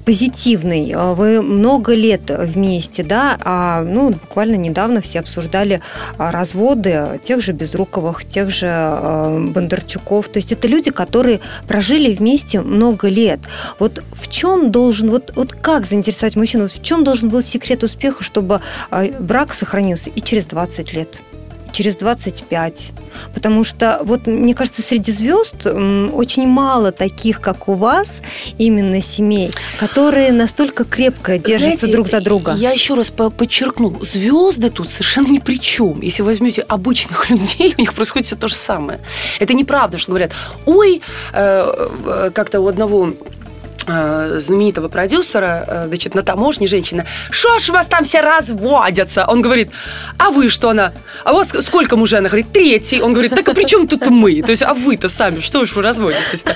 позитивный. 0.04 0.92
А, 0.94 1.14
Вы 1.14 1.42
много 1.42 1.94
лет 1.94 2.30
вместе, 2.30 3.02
да, 3.02 3.38
а, 3.40 3.82
ну, 3.82 4.11
буквально 4.11 4.56
недавно 4.56 5.00
все 5.00 5.21
обсуждали 5.21 5.80
а, 6.18 6.30
разводы 6.30 7.21
тех 7.25 7.40
же 7.40 7.52
Безруковых, 7.52 8.25
тех 8.25 8.50
же 8.50 8.68
а, 8.71 9.38
Бондарчуков. 9.38 10.28
То 10.28 10.38
есть 10.38 10.52
это 10.52 10.68
люди, 10.68 10.90
которые 10.90 11.40
прожили 11.66 12.14
вместе 12.14 12.61
много 12.61 13.09
лет. 13.09 13.40
Вот 13.78 14.02
в 14.12 14.28
чем 14.30 14.71
должен, 14.71 15.11
вот, 15.11 15.32
вот 15.37 15.52
как 15.52 15.87
заинтересовать 15.87 16.37
мужчину, 16.37 16.64
вот 16.64 16.73
в 16.73 16.82
чем 16.82 17.04
должен 17.04 17.28
был 17.28 17.42
секрет 17.42 17.82
успеха, 17.82 18.23
чтобы 18.23 18.61
брак 19.21 19.54
сохранился 19.54 20.11
и 20.11 20.21
через 20.21 20.47
20 20.47 20.92
лет? 20.92 21.21
Через 21.73 21.97
25. 21.97 22.93
Потому 23.35 23.64
что, 23.64 24.00
вот, 24.05 24.26
мне 24.26 24.55
кажется, 24.55 24.83
среди 24.83 25.12
звезд 25.12 25.67
очень 25.67 26.47
мало 26.47 26.93
таких, 26.93 27.41
как 27.41 27.69
у 27.69 27.75
вас, 27.75 28.23
именно 28.59 29.02
семей, 29.02 29.50
которые 29.79 30.33
настолько 30.33 30.85
крепко 30.85 31.38
держатся 31.38 31.87
Знаете, 31.87 31.93
друг 31.93 32.09
за 32.09 32.21
друга. 32.21 32.55
Я 32.55 32.71
еще 32.71 32.95
раз 32.95 33.11
по- 33.11 33.31
подчеркну, 33.31 33.99
звезды 34.02 34.71
тут 34.71 34.88
совершенно 34.88 35.29
ни 35.29 35.38
при 35.38 35.59
чем. 35.61 36.00
Если 36.00 36.23
возьмете 36.23 36.62
обычных 36.62 37.31
людей, 37.31 37.75
у 37.76 37.81
них 37.81 37.95
происходит 37.95 38.26
все 38.26 38.37
то 38.37 38.49
же 38.49 38.55
самое. 38.55 39.00
Это 39.41 39.55
неправда, 39.55 39.99
что 39.99 40.12
говорят, 40.12 40.33
ой, 40.67 41.02
э, 41.33 41.88
э, 42.07 42.31
как-то 42.35 42.61
у 42.61 42.69
одного 42.69 43.12
знаменитого 43.87 44.89
продюсера, 44.89 45.65
э, 45.67 45.85
значит, 45.89 46.15
на 46.15 46.23
таможне 46.23 46.67
женщина, 46.67 47.07
что 47.31 47.59
ж 47.59 47.71
вас 47.71 47.89
там 47.89 48.05
все 48.05 48.21
разводятся? 48.21 49.25
Он 49.29 49.43
говорит, 49.43 49.71
а 50.19 50.31
вы 50.31 50.49
что 50.49 50.71
она? 50.71 50.93
А 51.25 51.33
у 51.33 51.37
вас 51.37 51.53
сколько 51.61 51.97
мужей? 51.97 52.19
Она 52.19 52.29
говорит, 52.29 52.53
третий. 52.53 53.01
Он 53.01 53.12
говорит, 53.12 53.35
так 53.35 53.49
а 53.49 53.55
при 53.55 53.65
чем 53.65 53.87
тут 53.89 54.07
мы? 54.09 54.43
То 54.43 54.51
есть, 54.51 54.62
а 54.62 54.75
вы-то 54.75 55.09
сами, 55.09 55.41
что 55.41 55.65
ж 55.65 55.73
вы 55.75 55.83
разводитесь-то? 55.83 56.55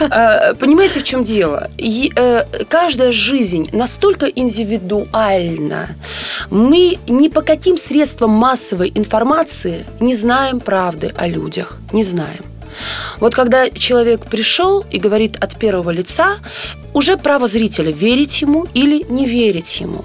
Э, 0.00 0.54
Понимаете, 0.54 1.00
в 1.00 1.04
чем 1.04 1.22
дело? 1.22 1.68
Э, 2.16 2.44
Каждая 2.68 3.12
жизнь 3.12 3.68
настолько 3.72 4.26
индивидуальна. 4.26 5.88
Мы 6.50 6.98
ни 7.08 7.28
по 7.28 7.42
каким 7.42 7.76
средствам 7.76 8.30
массовой 8.30 8.92
информации 8.94 9.86
не 10.00 10.14
знаем 10.14 10.60
правды 10.60 11.12
о 11.16 11.26
людях. 11.26 11.78
Не 11.92 12.02
знаем. 12.02 12.53
Вот 13.20 13.34
когда 13.34 13.70
человек 13.70 14.26
пришел 14.26 14.84
и 14.90 14.98
говорит 14.98 15.36
от 15.36 15.56
первого 15.56 15.90
лица, 15.90 16.38
уже 16.92 17.16
право 17.16 17.46
зрителя 17.46 17.92
верить 17.92 18.42
ему 18.42 18.66
или 18.74 19.04
не 19.08 19.26
верить 19.26 19.80
ему. 19.80 20.04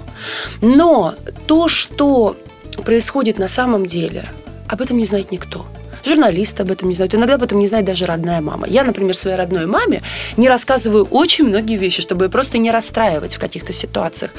Но 0.60 1.14
то, 1.46 1.68
что 1.68 2.36
происходит 2.84 3.38
на 3.38 3.48
самом 3.48 3.86
деле, 3.86 4.28
об 4.68 4.80
этом 4.80 4.98
не 4.98 5.04
знает 5.04 5.32
никто. 5.32 5.66
Журналисты 6.04 6.62
об 6.62 6.70
этом 6.70 6.88
не 6.88 6.94
знают. 6.94 7.14
Иногда 7.14 7.34
об 7.34 7.42
этом 7.42 7.58
не 7.58 7.66
знает 7.66 7.84
даже 7.84 8.06
родная 8.06 8.40
мама. 8.40 8.66
Я, 8.66 8.84
например, 8.84 9.16
своей 9.16 9.36
родной 9.36 9.66
маме 9.66 10.02
не 10.36 10.48
рассказываю 10.48 11.04
очень 11.10 11.46
многие 11.46 11.76
вещи, 11.76 12.02
чтобы 12.02 12.24
ее 12.24 12.30
просто 12.30 12.58
не 12.58 12.70
расстраивать 12.70 13.36
в 13.36 13.38
каких-то 13.38 13.72
ситуациях. 13.72 14.32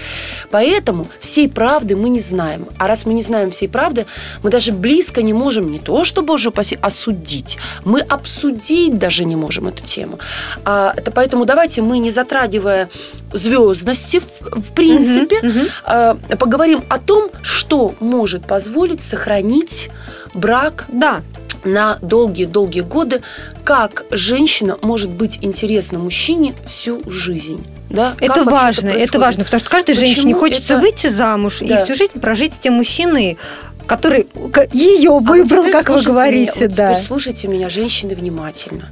Поэтому 0.50 1.08
всей 1.20 1.50
правды 1.50 1.96
мы 1.96 2.10
не 2.10 2.20
знаем. 2.20 2.68
А 2.78 2.88
раз 2.88 3.06
мы 3.06 3.14
не 3.14 3.22
знаем 3.22 3.52
всей 3.52 3.68
правды, 3.68 4.06
мы 4.44 4.50
даже 4.50 4.72
близко 4.72 5.22
не 5.22 5.34
можем 5.34 5.72
не 5.72 5.80
то, 5.80 6.04
что, 6.04 6.22
боже 6.22 6.50
упаси, 6.50 6.78
осудить. 6.82 7.58
Мы 7.86 8.00
обсудить 8.00 8.98
даже 8.98 9.26
не 9.26 9.36
можем 9.36 9.68
эту 9.68 9.84
тему. 9.84 10.20
А, 10.66 10.94
это 10.96 11.12
поэтому 11.12 11.46
давайте 11.46 11.82
мы, 11.82 12.00
не 12.00 12.10
затрагивая 12.10 12.90
звездности, 13.34 14.20
в, 14.20 14.62
в 14.62 14.74
принципе, 14.74 15.38
а, 15.84 16.16
поговорим 16.38 16.84
о 16.90 16.98
том, 16.98 17.30
что 17.42 17.94
может 18.00 18.46
позволить 18.46 19.02
сохранить 19.02 19.90
брак 20.34 20.86
Да, 20.88 21.22
на 21.64 21.98
долгие-долгие 22.02 22.82
годы, 22.82 23.22
как 23.64 24.06
женщина 24.12 24.78
может 24.82 25.10
быть 25.10 25.40
интересна 25.42 26.00
мужчине 26.00 26.56
всю 26.68 27.02
жизнь. 27.10 27.64
Да? 27.90 28.16
Это 28.20 28.44
важно, 28.44 28.88
это 28.90 28.98
происходит? 28.98 29.22
важно, 29.22 29.44
потому 29.46 29.60
что 29.60 29.70
каждой 29.70 29.96
Почему 29.96 30.06
женщине 30.08 30.34
хочется 30.34 30.74
это- 30.74 30.82
выйти 30.82 31.08
замуж 31.08 31.60
Да. 31.62 31.82
и 31.82 31.84
всю 31.86 31.96
жизнь 31.96 32.20
прожить 32.20 32.54
с 32.54 32.58
тем 32.58 32.76
мужчиной, 32.76 33.38
который 33.86 34.28
ее 34.72 35.10
А 35.10 35.14
вот 35.14 35.24
выбрал, 35.24 35.64
как 35.72 35.90
вы 35.90 36.02
говорите, 36.02 36.52
меня, 36.56 36.68
вот 36.68 36.76
да. 36.78 36.88
Теперь 36.94 37.04
слушайте 37.04 37.48
меня, 37.48 37.70
женщины, 37.70 38.16
внимательно. 38.16 38.90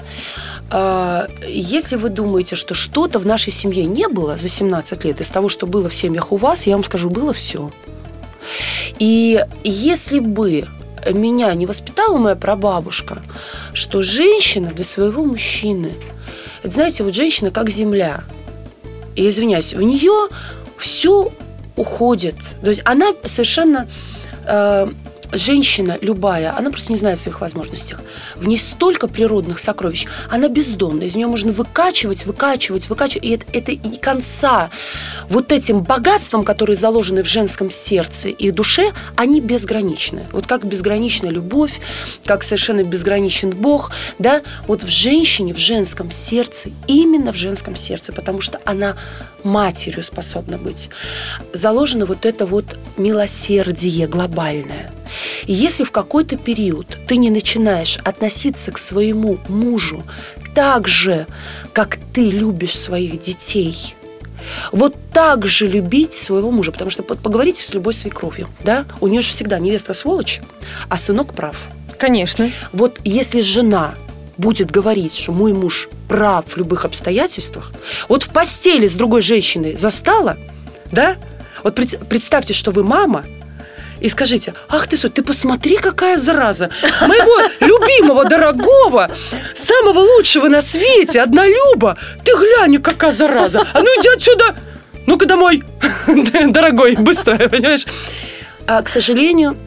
А, 0.71 1.27
Если 1.47 1.95
вы 1.95 2.09
думаете, 2.09 2.55
что 2.55 2.73
что-то 2.75 3.17
в 3.19 3.25
нашей 3.25 3.51
семье 3.51 3.85
не 3.85 4.07
было 4.07 4.37
за 4.37 4.49
17 4.49 5.05
лет, 5.05 5.21
из 5.21 5.29
того, 5.29 5.47
что 5.49 5.65
было 5.65 5.89
в 5.89 5.95
семьях 5.95 6.31
у 6.31 6.35
вас, 6.35 6.67
я 6.67 6.73
вам 6.75 6.83
скажу, 6.83 7.09
было 7.09 7.33
все. 7.33 7.71
И 8.99 9.43
если 9.63 10.19
бы 10.19 10.67
меня 11.11 11.53
не 11.53 11.65
воспитала 11.65 12.17
моя 12.17 12.35
прабабушка, 12.35 13.21
что 13.73 14.01
женщина 14.03 14.69
для 14.69 14.83
своего 14.83 15.23
мужчины, 15.23 15.93
это, 16.63 16.73
знаете, 16.73 17.03
вот 17.03 17.15
женщина 17.15 17.51
как 17.51 17.69
земля. 17.69 18.23
И 19.15 19.27
извиняюсь, 19.27 19.73
в 19.73 19.81
нее 19.81 20.29
все 20.77 21.31
уходит. 21.75 22.35
То 22.61 22.69
есть 22.69 22.81
она 22.85 23.13
совершенно 23.25 23.87
э, 24.45 24.87
женщина 25.31 25.97
любая, 26.01 26.55
она 26.57 26.71
просто 26.71 26.91
не 26.91 26.97
знает 26.97 27.17
о 27.17 27.21
своих 27.21 27.41
возможностях. 27.41 28.01
В 28.35 28.47
ней 28.47 28.57
столько 28.57 29.07
природных 29.07 29.59
сокровищ. 29.59 30.07
Она 30.29 30.47
бездонная. 30.47 31.07
Из 31.07 31.15
нее 31.15 31.27
можно 31.27 31.51
выкачивать, 31.51 32.25
выкачивать, 32.25 32.89
выкачивать. 32.89 33.23
И 33.23 33.29
это, 33.31 33.45
это 33.53 33.71
и 33.71 33.97
конца 33.99 34.69
вот 35.29 35.51
этим 35.51 35.81
богатством, 35.81 36.43
которые 36.43 36.75
заложены 36.75 37.23
в 37.23 37.27
женском 37.27 37.69
сердце 37.69 38.29
и 38.29 38.51
душе, 38.51 38.91
они 39.15 39.41
безграничны. 39.41 40.25
Вот 40.31 40.47
как 40.47 40.65
безгранична 40.65 41.27
любовь, 41.27 41.79
как 42.25 42.43
совершенно 42.43 42.83
безграничен 42.83 43.51
Бог, 43.51 43.91
да, 44.17 44.41
вот 44.67 44.83
в 44.83 44.87
женщине, 44.87 45.53
в 45.53 45.57
женском 45.57 46.11
сердце, 46.11 46.69
именно 46.87 47.33
в 47.33 47.35
женском 47.35 47.75
сердце, 47.75 48.13
потому 48.13 48.41
что 48.41 48.59
она 48.65 48.95
матерью 49.43 50.03
способна 50.03 50.57
быть, 50.57 50.89
заложено 51.53 52.05
вот 52.05 52.25
это 52.25 52.45
вот 52.45 52.65
милосердие 52.97 54.07
глобальное. 54.07 54.91
И 55.45 55.53
если 55.53 55.83
в 55.83 55.91
какой-то 55.91 56.37
период 56.37 56.97
ты 57.07 57.17
не 57.17 57.29
начинаешь 57.29 57.97
относиться 58.03 58.71
к 58.71 58.77
своему 58.77 59.37
мужу 59.47 60.03
так 60.55 60.87
же, 60.87 61.27
как 61.73 61.97
ты 62.13 62.29
любишь 62.31 62.77
своих 62.77 63.21
детей, 63.21 63.95
вот 64.71 64.95
так 65.13 65.45
же 65.45 65.67
любить 65.67 66.13
своего 66.13 66.51
мужа, 66.51 66.71
потому 66.71 66.89
что 66.89 67.03
по- 67.03 67.15
поговорите 67.15 67.63
с 67.63 67.73
любой 67.73 67.93
свекровью, 67.93 68.47
да, 68.63 68.85
у 68.99 69.07
нее 69.07 69.21
же 69.21 69.29
всегда 69.29 69.59
невеста 69.59 69.93
сволочь, 69.93 70.41
а 70.89 70.97
сынок 70.97 71.33
прав. 71.33 71.57
Конечно. 71.97 72.51
Вот 72.71 72.99
если 73.03 73.41
жена 73.41 73.95
будет 74.37 74.71
говорить, 74.71 75.15
что 75.15 75.33
мой 75.33 75.53
муж 75.53 75.89
прав 76.07 76.45
в 76.47 76.57
любых 76.57 76.85
обстоятельствах, 76.85 77.73
вот 78.07 78.23
в 78.23 78.29
постели 78.29 78.87
с 78.87 78.95
другой 78.95 79.21
женщиной 79.21 79.77
застала, 79.77 80.37
да? 80.91 81.17
Вот 81.63 81.75
пред- 81.75 81.99
представьте, 82.07 82.53
что 82.53 82.71
вы 82.71 82.83
мама, 82.83 83.25
и 84.01 84.09
скажите, 84.09 84.53
ах 84.69 84.87
ты, 84.87 84.97
Сонь, 84.97 85.11
ты 85.11 85.21
посмотри, 85.21 85.77
какая 85.77 86.17
зараза. 86.17 86.69
Моего 87.01 87.49
любимого, 87.59 88.25
дорогого, 88.25 89.09
самого 89.53 89.99
лучшего 89.99 90.47
на 90.47 90.61
свете, 90.61 91.21
однолюба. 91.21 91.97
Ты 92.23 92.31
глянь, 92.37 92.77
какая 92.81 93.11
зараза. 93.11 93.65
А 93.73 93.79
ну 93.79 93.85
иди 93.85 94.09
отсюда. 94.15 94.55
Ну-ка 95.07 95.25
домой, 95.25 95.63
дорогой, 96.49 96.95
быстро, 96.95 97.37
понимаешь? 97.49 97.85
А, 98.67 98.81
к 98.81 98.89
сожалению, 98.89 99.57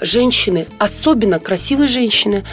женщины, 0.00 0.66
особенно 0.78 1.38
красивые 1.38 1.88
женщины, 1.88 2.44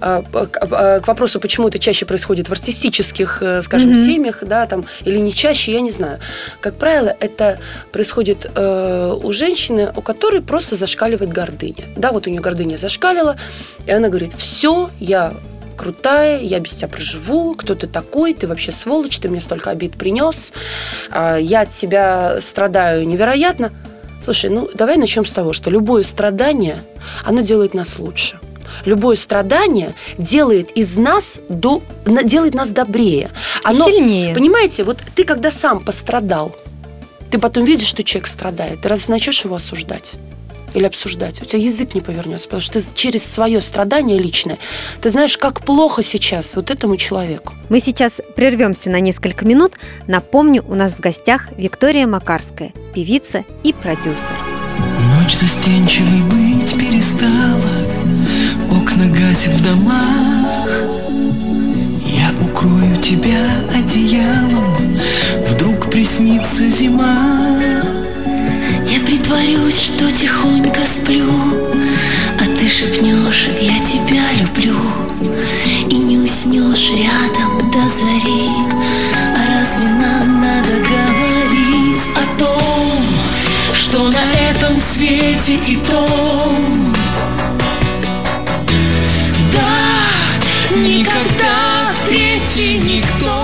а, 0.00 0.22
к 0.22 0.58
а, 0.60 1.00
к 1.00 1.06
вопросу, 1.08 1.40
почему 1.40 1.68
это 1.68 1.78
чаще 1.78 2.06
происходит 2.06 2.48
в 2.48 2.52
артистических, 2.52 3.42
э, 3.42 3.62
скажем, 3.62 3.90
Мгм. 3.90 3.98
семьях, 3.98 4.42
да, 4.46 4.66
там, 4.66 4.84
или 5.04 5.18
не 5.18 5.32
чаще, 5.32 5.72
я 5.72 5.80
не 5.80 5.90
знаю. 5.90 6.18
Как 6.60 6.74
правило, 6.76 7.14
это 7.20 7.58
происходит 7.92 8.50
э, 8.54 9.18
у 9.22 9.32
женщины, 9.32 9.92
у 9.96 10.02
которой 10.02 10.40
просто 10.40 10.76
зашкаливает 10.76 11.32
гордыня. 11.32 11.84
Да, 11.96 12.12
вот 12.12 12.26
у 12.26 12.30
нее 12.30 12.40
гордыня 12.40 12.76
зашкалила, 12.76 13.36
и 13.86 13.90
она 13.90 14.08
говорит, 14.08 14.32
все, 14.36 14.90
я 15.00 15.34
крутая, 15.76 16.40
я 16.40 16.60
без 16.60 16.74
тебя 16.74 16.88
проживу, 16.88 17.54
кто 17.54 17.74
ты 17.74 17.86
такой, 17.86 18.32
ты 18.34 18.46
вообще 18.46 18.72
сволочь, 18.72 19.18
ты 19.18 19.28
мне 19.28 19.40
столько 19.40 19.70
обид 19.70 19.96
принес, 19.96 20.52
а, 21.10 21.36
я 21.36 21.62
от 21.62 21.70
тебя 21.70 22.40
страдаю 22.40 23.06
невероятно. 23.06 23.72
Слушай, 24.22 24.50
ну 24.50 24.68
давай 24.74 24.96
начнем 24.96 25.24
с 25.26 25.32
того, 25.32 25.52
что 25.52 25.70
любое 25.70 26.02
страдание, 26.02 26.82
оно 27.24 27.40
делает 27.40 27.74
нас 27.74 27.98
лучше. 27.98 28.38
Любое 28.84 29.16
страдание 29.16 29.94
делает 30.18 30.70
из 30.72 30.96
нас 30.98 31.40
до, 31.48 31.82
делает 32.06 32.54
нас 32.54 32.70
добрее. 32.70 33.30
Оно, 33.62 33.86
сильнее. 33.86 34.34
Понимаете, 34.34 34.84
вот 34.84 35.02
ты 35.14 35.24
когда 35.24 35.50
сам 35.50 35.84
пострадал, 35.84 36.54
ты 37.30 37.38
потом 37.38 37.64
видишь, 37.64 37.88
что 37.88 38.02
человек 38.02 38.26
страдает, 38.26 38.80
ты 38.82 38.88
разве 38.88 39.12
начнешь 39.12 39.44
его 39.44 39.56
осуждать? 39.56 40.14
Или 40.74 40.84
обсуждать. 40.84 41.40
У 41.40 41.44
тебя 41.44 41.62
язык 41.62 41.94
не 41.94 42.00
повернется, 42.00 42.48
потому 42.48 42.60
что 42.60 42.80
ты 42.80 42.94
через 42.94 43.24
свое 43.24 43.60
страдание 43.60 44.18
личное, 44.18 44.58
ты 45.00 45.08
знаешь, 45.08 45.38
как 45.38 45.64
плохо 45.64 46.02
сейчас 46.02 46.56
вот 46.56 46.70
этому 46.70 46.96
человеку. 46.96 47.54
Мы 47.68 47.80
сейчас 47.80 48.20
прервемся 48.36 48.90
на 48.90 49.00
несколько 49.00 49.46
минут. 49.46 49.74
Напомню, 50.06 50.64
у 50.68 50.74
нас 50.74 50.94
в 50.94 51.00
гостях 51.00 51.48
Виктория 51.56 52.06
Макарская, 52.06 52.72
певица 52.94 53.44
и 53.62 53.72
продюсер. 53.72 54.34
Ночь 55.24 55.34
застенчивой 55.36 56.22
быть 56.22 56.72
перестала 56.72 57.74
Окна 58.70 59.06
гасит 59.06 59.54
в 59.54 59.64
домах 59.64 60.68
Я 62.04 62.30
укрою 62.40 62.96
тебя 62.96 63.46
одеялом 63.74 64.74
Вдруг 65.48 65.90
приснится 65.90 66.68
зима 66.68 67.58
притворюсь, 69.24 69.80
что 69.80 70.10
тихонько 70.10 70.80
сплю, 70.86 71.30
а 72.38 72.44
ты 72.44 72.68
шепнешь, 72.68 73.48
я 73.60 73.78
тебя 73.80 74.32
люблю, 74.38 74.76
и 75.88 75.94
не 75.94 76.18
уснешь 76.18 76.90
рядом 76.90 77.70
до 77.70 77.88
зари. 77.88 78.48
А 79.36 79.58
разве 79.58 79.88
нам 79.88 80.40
надо 80.40 80.72
говорить 80.72 82.02
о 82.16 82.38
том, 82.38 83.02
Что 83.74 84.08
на 84.08 84.32
этом 84.50 84.80
свете 84.80 85.54
и 85.54 85.76
том? 85.76 86.94
Да, 89.52 90.76
никогда 90.76 91.92
третий 92.06 92.78
никто 92.78 93.43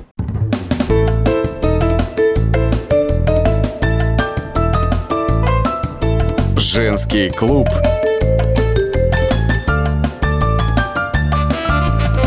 Женский 6.73 7.29
клуб. 7.29 7.67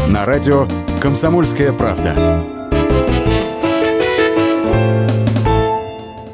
На 0.07 0.27
радио 0.27 0.69
«Комсомольская 1.01 1.73
правда». 1.73 2.13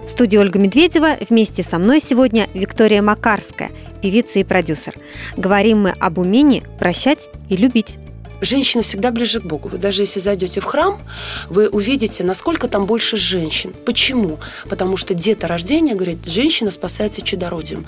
В 0.04 0.08
студии 0.08 0.38
Ольга 0.38 0.58
Медведева. 0.58 1.18
Вместе 1.28 1.62
со 1.62 1.78
мной 1.78 2.00
сегодня 2.00 2.48
Виктория 2.52 3.00
Макарская, 3.00 3.70
певица 4.02 4.40
и 4.40 4.44
продюсер. 4.44 4.96
Говорим 5.36 5.82
мы 5.82 5.90
об 5.90 6.18
умении 6.18 6.64
прощать 6.80 7.28
и 7.48 7.56
любить. 7.56 7.96
Женщина 8.40 8.82
всегда 8.82 9.10
ближе 9.10 9.40
к 9.40 9.44
Богу. 9.44 9.68
Вы 9.68 9.78
даже 9.78 10.02
если 10.02 10.20
зайдете 10.20 10.60
в 10.60 10.64
храм, 10.64 11.00
вы 11.48 11.68
увидите, 11.68 12.24
насколько 12.24 12.68
там 12.68 12.86
больше 12.86 13.16
женщин. 13.16 13.74
Почему? 13.84 14.38
Потому 14.68 14.96
что 14.96 15.14
деторождение, 15.14 15.94
говорит, 15.94 16.26
женщина 16.26 16.70
спасается 16.70 17.22
чадородием 17.22 17.86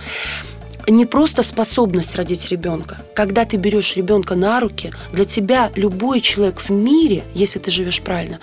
не 0.89 1.07
просто 1.07 1.43
способность 1.43 2.15
родить 2.17 2.51
ребенка. 2.51 2.99
Когда 3.15 3.45
ты 3.45 3.57
берешь 3.57 3.97
ребенка 3.97 4.35
на 4.35 4.61
руки, 4.61 4.93
для 5.13 5.25
тебя 5.25 5.71
любой 5.75 6.21
человек 6.21 6.59
в 6.59 6.71
мире, 6.71 7.25
если 7.35 7.59
ты 7.59 7.71
живешь 7.71 8.01
правильно, 8.03 8.41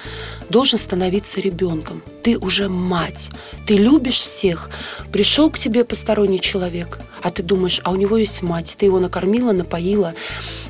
должен 0.50 0.80
становиться 0.80 1.42
ребенком. 1.42 2.02
Ты 2.24 2.38
уже 2.38 2.70
мать, 2.70 3.32
ты 3.66 3.76
любишь 3.76 4.20
всех. 4.20 4.70
Пришел 5.12 5.50
к 5.50 5.58
тебе 5.58 5.84
посторонний 5.84 6.40
человек, 6.40 7.00
а 7.22 7.32
ты 7.32 7.44
думаешь, 7.44 7.82
а 7.84 7.92
у 7.92 7.96
него 7.96 8.18
есть 8.18 8.42
мать, 8.42 8.76
ты 8.80 8.86
его 8.86 9.00
накормила, 9.00 9.52
напоила, 9.52 10.14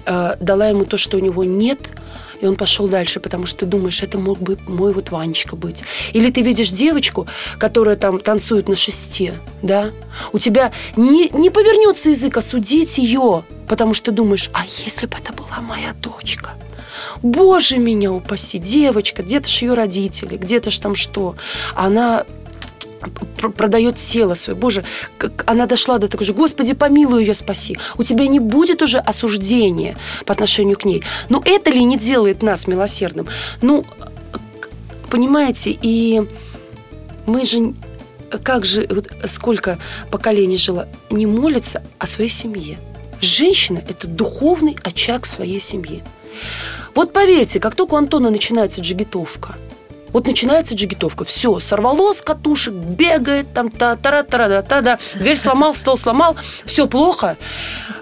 э, 0.10 0.36
дала 0.40 0.68
ему 0.68 0.86
то, 0.86 0.98
что 0.98 1.18
у 1.18 1.20
него 1.20 1.44
нет– 1.44 1.80
и 2.42 2.46
он 2.46 2.56
пошел 2.56 2.88
дальше, 2.88 3.20
потому 3.20 3.46
что 3.46 3.60
ты 3.60 3.66
думаешь, 3.66 4.02
это 4.02 4.18
мог 4.18 4.40
бы 4.40 4.58
мой 4.68 4.94
вот 4.94 5.12
Ванечка 5.12 5.56
быть. 5.56 5.84
Или 6.14 6.32
ты 6.32 6.42
видишь 6.42 6.70
девочку, 6.70 7.28
которая 7.58 7.96
там 7.96 8.20
танцует 8.20 8.70
на 8.70 8.76
шесте, 8.76 9.34
да, 9.62 9.92
у 10.32 10.40
тебя 10.40 10.72
не, 10.96 11.30
не 11.30 11.50
повернется 11.50 12.10
язык 12.10 12.38
осудить 12.38 12.98
ее, 12.98 13.44
потому 13.68 13.94
что 13.94 14.12
думаешь, 14.12 14.50
а 14.54 14.64
если 14.86 15.06
бы 15.06 15.18
это 15.18 15.34
была 15.34 15.60
моя 15.62 15.94
дочка? 15.94 16.52
Боже 17.22 17.78
меня 17.78 18.12
упаси, 18.12 18.60
девочка, 18.60 19.24
где-то 19.24 19.50
ж 19.50 19.62
ее 19.64 19.74
родители, 19.74 20.38
где-то 20.38 20.70
ж 20.70 20.80
там 20.80 20.96
что. 20.96 21.36
Она 21.76 22.26
продает 23.40 23.96
тело 23.96 24.34
свое. 24.34 24.58
Боже, 24.58 24.84
как 25.18 25.44
она 25.48 25.66
дошла 25.66 25.98
до 25.98 26.08
такой 26.08 26.26
же, 26.26 26.34
Господи, 26.34 26.74
помилуй 26.74 27.24
ее, 27.24 27.34
спаси. 27.34 27.78
У 27.98 28.04
тебя 28.04 28.28
не 28.28 28.40
будет 28.40 28.82
уже 28.82 29.00
осуждения 29.00 29.98
по 30.26 30.34
отношению 30.34 30.78
к 30.78 30.86
ней. 30.86 31.04
Но 31.30 31.42
это 31.46 31.70
ли 31.70 31.84
не 31.84 31.98
делает 31.98 32.44
нас 32.44 32.68
милосердным? 32.68 33.28
Ну, 33.62 33.86
понимаете, 35.10 35.78
и 35.82 36.24
мы 37.26 37.46
же 37.46 37.74
как 38.44 38.66
же, 38.66 38.86
вот 38.90 39.08
сколько 39.26 39.80
поколений 40.12 40.58
жило, 40.58 40.88
не 41.10 41.26
молится 41.26 41.82
о 41.98 42.06
своей 42.06 42.30
семье. 42.30 42.78
Женщина– 43.22 43.82
это 43.90 44.08
духовный 44.08 44.78
очаг 44.84 45.26
своей 45.26 45.60
семьи. 45.60 46.04
Вот 46.94 47.12
поверьте, 47.12 47.60
как 47.60 47.76
только 47.76 47.96
у 47.96 47.98
Антона 47.98 48.30
начинается 48.30 48.82
джигитовка– 48.82 49.56
вот 50.14 50.28
начинается 50.28 50.76
джигитовка. 50.76 51.24
Все, 51.26 51.60
сорвало 51.60 52.14
с 52.14 52.22
катушек, 52.22 52.74
бегает, 52.74 53.54
там 53.54 53.70
та 53.70 53.96
тара 53.96 54.24
тара 54.24 54.48
да 54.48 54.62
та 54.62 54.82
да 54.82 55.00
дверь 55.16 55.38
сломал, 55.38 55.76
стол 55.76 55.98
сломал, 55.98 56.36
все 56.66 56.88
плохо. 56.88 57.38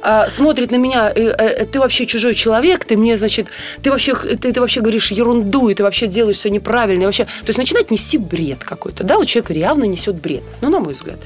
А, 0.01 0.29
смотрит 0.29 0.71
на 0.71 0.75
меня, 0.77 1.11
э, 1.13 1.21
э, 1.21 1.65
ты 1.65 1.79
вообще 1.79 2.05
чужой 2.05 2.33
человек, 2.33 2.85
ты 2.85 2.95
мне, 2.95 3.17
значит, 3.17 3.47
ты 3.81 3.91
вообще, 3.91 4.15
ты, 4.15 4.53
ты 4.53 4.61
вообще 4.61 4.81
говоришь 4.81 5.11
ерунду, 5.11 5.69
и 5.69 5.73
ты 5.73 5.83
вообще 5.83 6.07
делаешь 6.07 6.37
все 6.37 6.49
неправильно. 6.49 7.03
И 7.03 7.05
вообще, 7.05 7.25
то 7.25 7.47
есть 7.47 7.57
начинает 7.57 7.91
нести 7.91 8.17
бред 8.17 8.63
какой-то. 8.63 9.03
Да, 9.03 9.17
вот 9.17 9.27
человек 9.27 9.51
явно 9.51 9.85
несет 9.85 10.15
бред. 10.15 10.43
Ну, 10.61 10.69
на 10.69 10.79
мой 10.79 10.93
взгляд. 10.93 11.19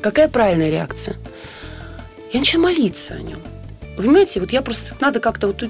Какая 0.00 0.28
правильная 0.28 0.70
реакция? 0.70 1.16
Я 2.32 2.40
начинаю 2.40 2.68
молиться 2.68 3.14
о 3.14 3.20
нем. 3.20 3.40
Понимаете, 3.98 4.38
вот 4.38 4.52
я 4.52 4.62
просто 4.62 4.94
надо 5.00 5.18
как-то 5.18 5.48
вот 5.48 5.64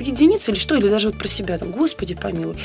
единица 0.00 0.50
или 0.50 0.58
что, 0.58 0.76
или 0.76 0.88
даже 0.88 1.10
вот 1.10 1.18
про 1.18 1.28
себя, 1.28 1.58
там, 1.58 1.72
Господи 1.72 2.14
помилуй. 2.14 2.56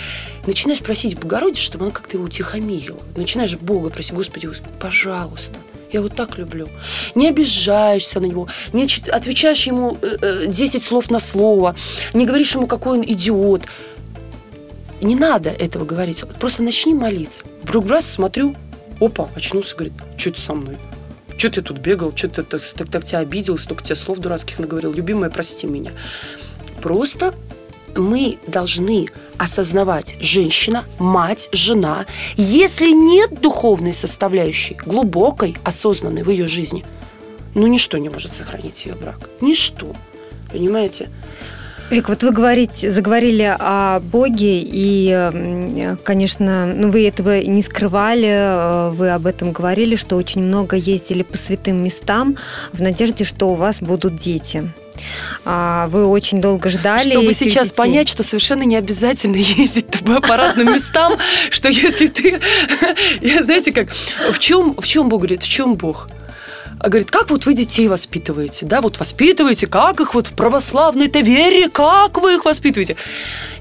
Начинаешь 0.48 0.80
просить 0.80 1.20
Богородицу, 1.20 1.62
чтобы 1.62 1.84
она 1.84 1.94
как-то 1.94 2.16
его 2.16 2.24
утихомирила. 2.24 2.98
Начинаешь 3.18 3.58
Бога 3.58 3.90
просить, 3.90 4.14
Господи, 4.14 4.50
пожалуйста, 4.80 5.58
я 5.92 6.02
вот 6.02 6.16
так 6.16 6.38
люблю. 6.38 6.70
Не 7.14 7.28
обижаешься 7.28 8.22
на 8.22 8.28
него, 8.28 8.48
не 8.72 8.84
отвечаешь 9.12 9.68
ему 9.68 9.98
э, 10.02 10.46
10 10.48 10.76
э, 10.76 10.80
слов 10.80 11.12
на 11.12 11.20
слово, 11.20 11.76
не 12.14 12.26
говоришь 12.26 12.56
ему, 12.56 12.66
какой 12.66 13.00
он 13.00 13.04
идиот. 13.06 13.64
Не 15.02 15.16
надо 15.16 15.50
этого 15.50 15.84
говорить. 15.84 16.24
Просто 16.40 16.64
начни 16.64 16.94
молиться. 16.94 17.44
Вдруг 17.64 17.90
раз 17.90 18.10
смотрю, 18.10 18.56
опа, 19.02 19.28
очнулся, 19.36 19.76
говорит, 19.76 19.94
что 20.16 20.30
это 20.30 20.40
со 20.40 20.54
мной? 20.54 20.78
Что 21.42 21.50
ты 21.50 21.62
тут 21.64 21.80
бегал? 21.80 22.16
Что 22.16 22.28
ты 22.28 22.44
так, 22.44 22.62
так, 22.62 22.88
так 22.88 23.04
тебя 23.04 23.18
обидел? 23.18 23.58
Столько 23.58 23.84
тебе 23.84 23.96
слов 23.96 24.20
дурацких 24.20 24.60
наговорил. 24.60 24.94
Любимая, 24.94 25.32
прости 25.32 25.66
меня. 25.66 25.92
Просто 26.84 27.34
мы 27.96 28.38
должны 28.46 29.08
осознавать 29.40 30.18
женщина, 30.20 30.86
мать, 31.00 31.50
жена, 31.52 32.06
если 32.38 32.92
нет 32.92 33.42
духовной 33.42 33.92
составляющей, 33.92 34.76
глубокой, 34.86 35.58
осознанной 35.64 36.22
в 36.22 36.30
ее 36.30 36.46
жизни, 36.46 36.86
ну 37.56 37.66
ничто 37.66 37.98
не 37.98 38.10
может 38.10 38.36
сохранить 38.36 38.86
ее 38.86 38.94
брак. 38.94 39.28
Ничто. 39.42 39.96
Понимаете? 40.52 41.10
Вик, 41.92 42.08
вот 42.08 42.24
вы 42.24 42.32
говорите, 42.32 42.90
заговорили 42.90 43.54
о 43.60 44.00
Боге, 44.00 44.62
и, 44.64 45.96
конечно, 46.04 46.66
ну, 46.66 46.90
вы 46.90 47.06
этого 47.06 47.42
не 47.42 47.62
скрывали, 47.62 48.30
э, 48.30 48.90
вы 48.92 49.10
об 49.10 49.28
этом 49.28 49.52
говорили, 49.52 49.98
что 49.98 50.16
очень 50.16 50.42
много 50.42 50.78
ездили 50.78 51.24
по 51.24 51.38
святым 51.38 51.84
местам 51.84 52.38
в 52.72 52.82
надежде, 52.82 53.26
что 53.26 53.50
у 53.50 53.56
вас 53.56 53.82
будут 53.82 54.16
дети. 54.16 54.72
А, 55.44 55.88
вы 55.88 56.06
очень 56.06 56.40
долго 56.40 56.70
ждали. 56.70 57.12
Чтобы 57.12 57.34
сейчас 57.34 57.70
детей. 57.70 57.78
понять, 57.78 58.08
что 58.08 58.24
совершенно 58.24 58.64
не 58.64 58.78
обязательно 58.78 59.36
ездить 59.38 59.88
по 59.88 60.38
разным 60.38 60.74
местам, 60.74 61.18
что 61.50 61.68
если 61.68 62.08
ты, 62.08 62.40
знаете 63.44 63.74
как, 63.74 63.90
в 64.32 64.40
чем, 64.40 64.76
в 64.80 64.88
чем 64.88 65.10
Бог 65.10 65.22
говорит, 65.22 65.44
в 65.44 65.50
чем 65.50 65.76
Бог? 65.76 66.08
А 66.82 66.90
говорит, 66.90 67.12
как 67.12 67.30
вот 67.30 67.46
вы 67.46 67.54
детей 67.54 67.88
воспитываете, 67.88 68.66
да, 68.66 68.82
вот 68.82 68.98
воспитываете, 68.98 69.68
как 69.68 70.00
их 70.00 70.16
вот 70.16 70.28
в 70.28 70.34
православной-то 70.34 71.20
вере, 71.20 71.70
как 71.70 72.20
вы 72.20 72.34
их 72.36 72.46
воспитываете? 72.46 72.96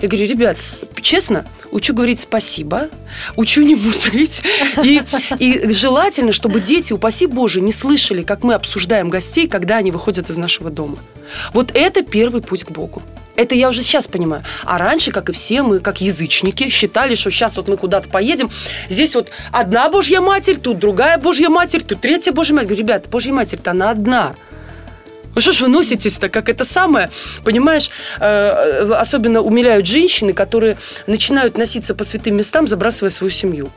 Я 0.00 0.08
говорю, 0.08 0.26
ребят, 0.26 0.56
честно, 1.02 1.44
учу 1.70 1.92
говорить 1.92 2.18
спасибо, 2.18 2.88
учу 3.36 3.60
не 3.60 3.74
мусорить. 3.74 4.40
И, 4.82 5.02
и 5.38 5.70
желательно, 5.70 6.32
чтобы 6.32 6.60
дети, 6.60 6.94
упаси 6.94 7.26
Боже, 7.26 7.60
не 7.60 7.72
слышали, 7.72 8.22
как 8.22 8.42
мы 8.42 8.54
обсуждаем 8.54 9.10
гостей, 9.10 9.46
когда 9.46 9.76
они 9.76 9.90
выходят 9.90 10.30
из 10.30 10.38
нашего 10.38 10.70
дома. 10.70 10.96
Вот 11.52 11.72
это 11.74 12.00
первый 12.00 12.40
путь 12.40 12.64
к 12.64 12.70
Богу. 12.70 13.02
Это 13.40 13.54
я 13.54 13.70
уже 13.70 13.82
сейчас 13.82 14.06
понимаю. 14.06 14.42
А 14.66 14.76
раньше, 14.76 15.12
как 15.12 15.30
и 15.30 15.32
все, 15.32 15.62
мы, 15.62 15.80
как 15.80 16.02
язычники, 16.02 16.68
считали, 16.68 17.14
что 17.14 17.30
сейчас 17.30 17.56
вот 17.56 17.68
мы 17.68 17.78
куда-то 17.78 18.06
поедем, 18.10 18.50
здесь 18.90 19.14
вот 19.14 19.30
одна 19.50 19.88
Божья 19.88 20.20
Матерь, 20.20 20.58
тут 20.58 20.78
другая 20.78 21.16
Божья 21.16 21.48
Матерь, 21.48 21.82
тут 21.82 22.02
третья 22.02 22.32
Божья 22.32 22.52
Матерь. 22.52 22.68
Говорю, 22.68 22.82
ребята, 22.82 23.08
Божья 23.08 23.32
Матерь-то 23.32 23.70
она 23.70 23.88
одна. 23.88 24.34
Ну 25.34 25.40
что 25.40 25.52
ж 25.52 25.62
вы 25.62 25.68
носитесь-то, 25.68 26.28
как 26.28 26.50
это 26.50 26.64
самое, 26.64 27.08
понимаешь, 27.42 27.90
э, 28.18 28.92
особенно 28.92 29.40
умиляют 29.40 29.86
женщины, 29.86 30.34
которые 30.34 30.76
начинают 31.06 31.56
носиться 31.56 31.94
по 31.94 32.04
святым 32.04 32.36
местам, 32.36 32.66
забрасывая 32.66 33.10
свою 33.10 33.30
семью. 33.30 33.70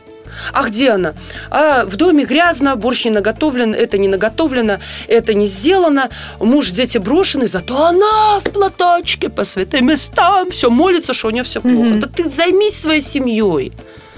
А 0.51 0.63
где 0.63 0.91
она? 0.91 1.13
А 1.49 1.85
в 1.85 1.95
доме 1.95 2.25
грязно, 2.25 2.75
борщ 2.75 3.05
не 3.05 3.11
наготовлен, 3.11 3.73
это 3.73 3.97
не 3.97 4.07
наготовлено, 4.07 4.79
это 5.07 5.33
не 5.33 5.45
сделано, 5.45 6.09
муж, 6.39 6.71
дети 6.71 6.97
брошены, 6.97 7.47
зато 7.47 7.85
она 7.85 8.39
в 8.39 8.49
платочке 8.51 9.29
по 9.29 9.43
святым 9.43 9.87
местам, 9.87 10.51
все 10.51 10.69
молится, 10.69 11.13
что 11.13 11.27
у 11.27 11.31
нее 11.31 11.43
все 11.43 11.61
плохо. 11.61 11.75
Mm-hmm. 11.75 11.99
Да 11.99 12.07
ты 12.07 12.29
займись 12.29 12.79
своей 12.79 13.01
семьей. 13.01 13.73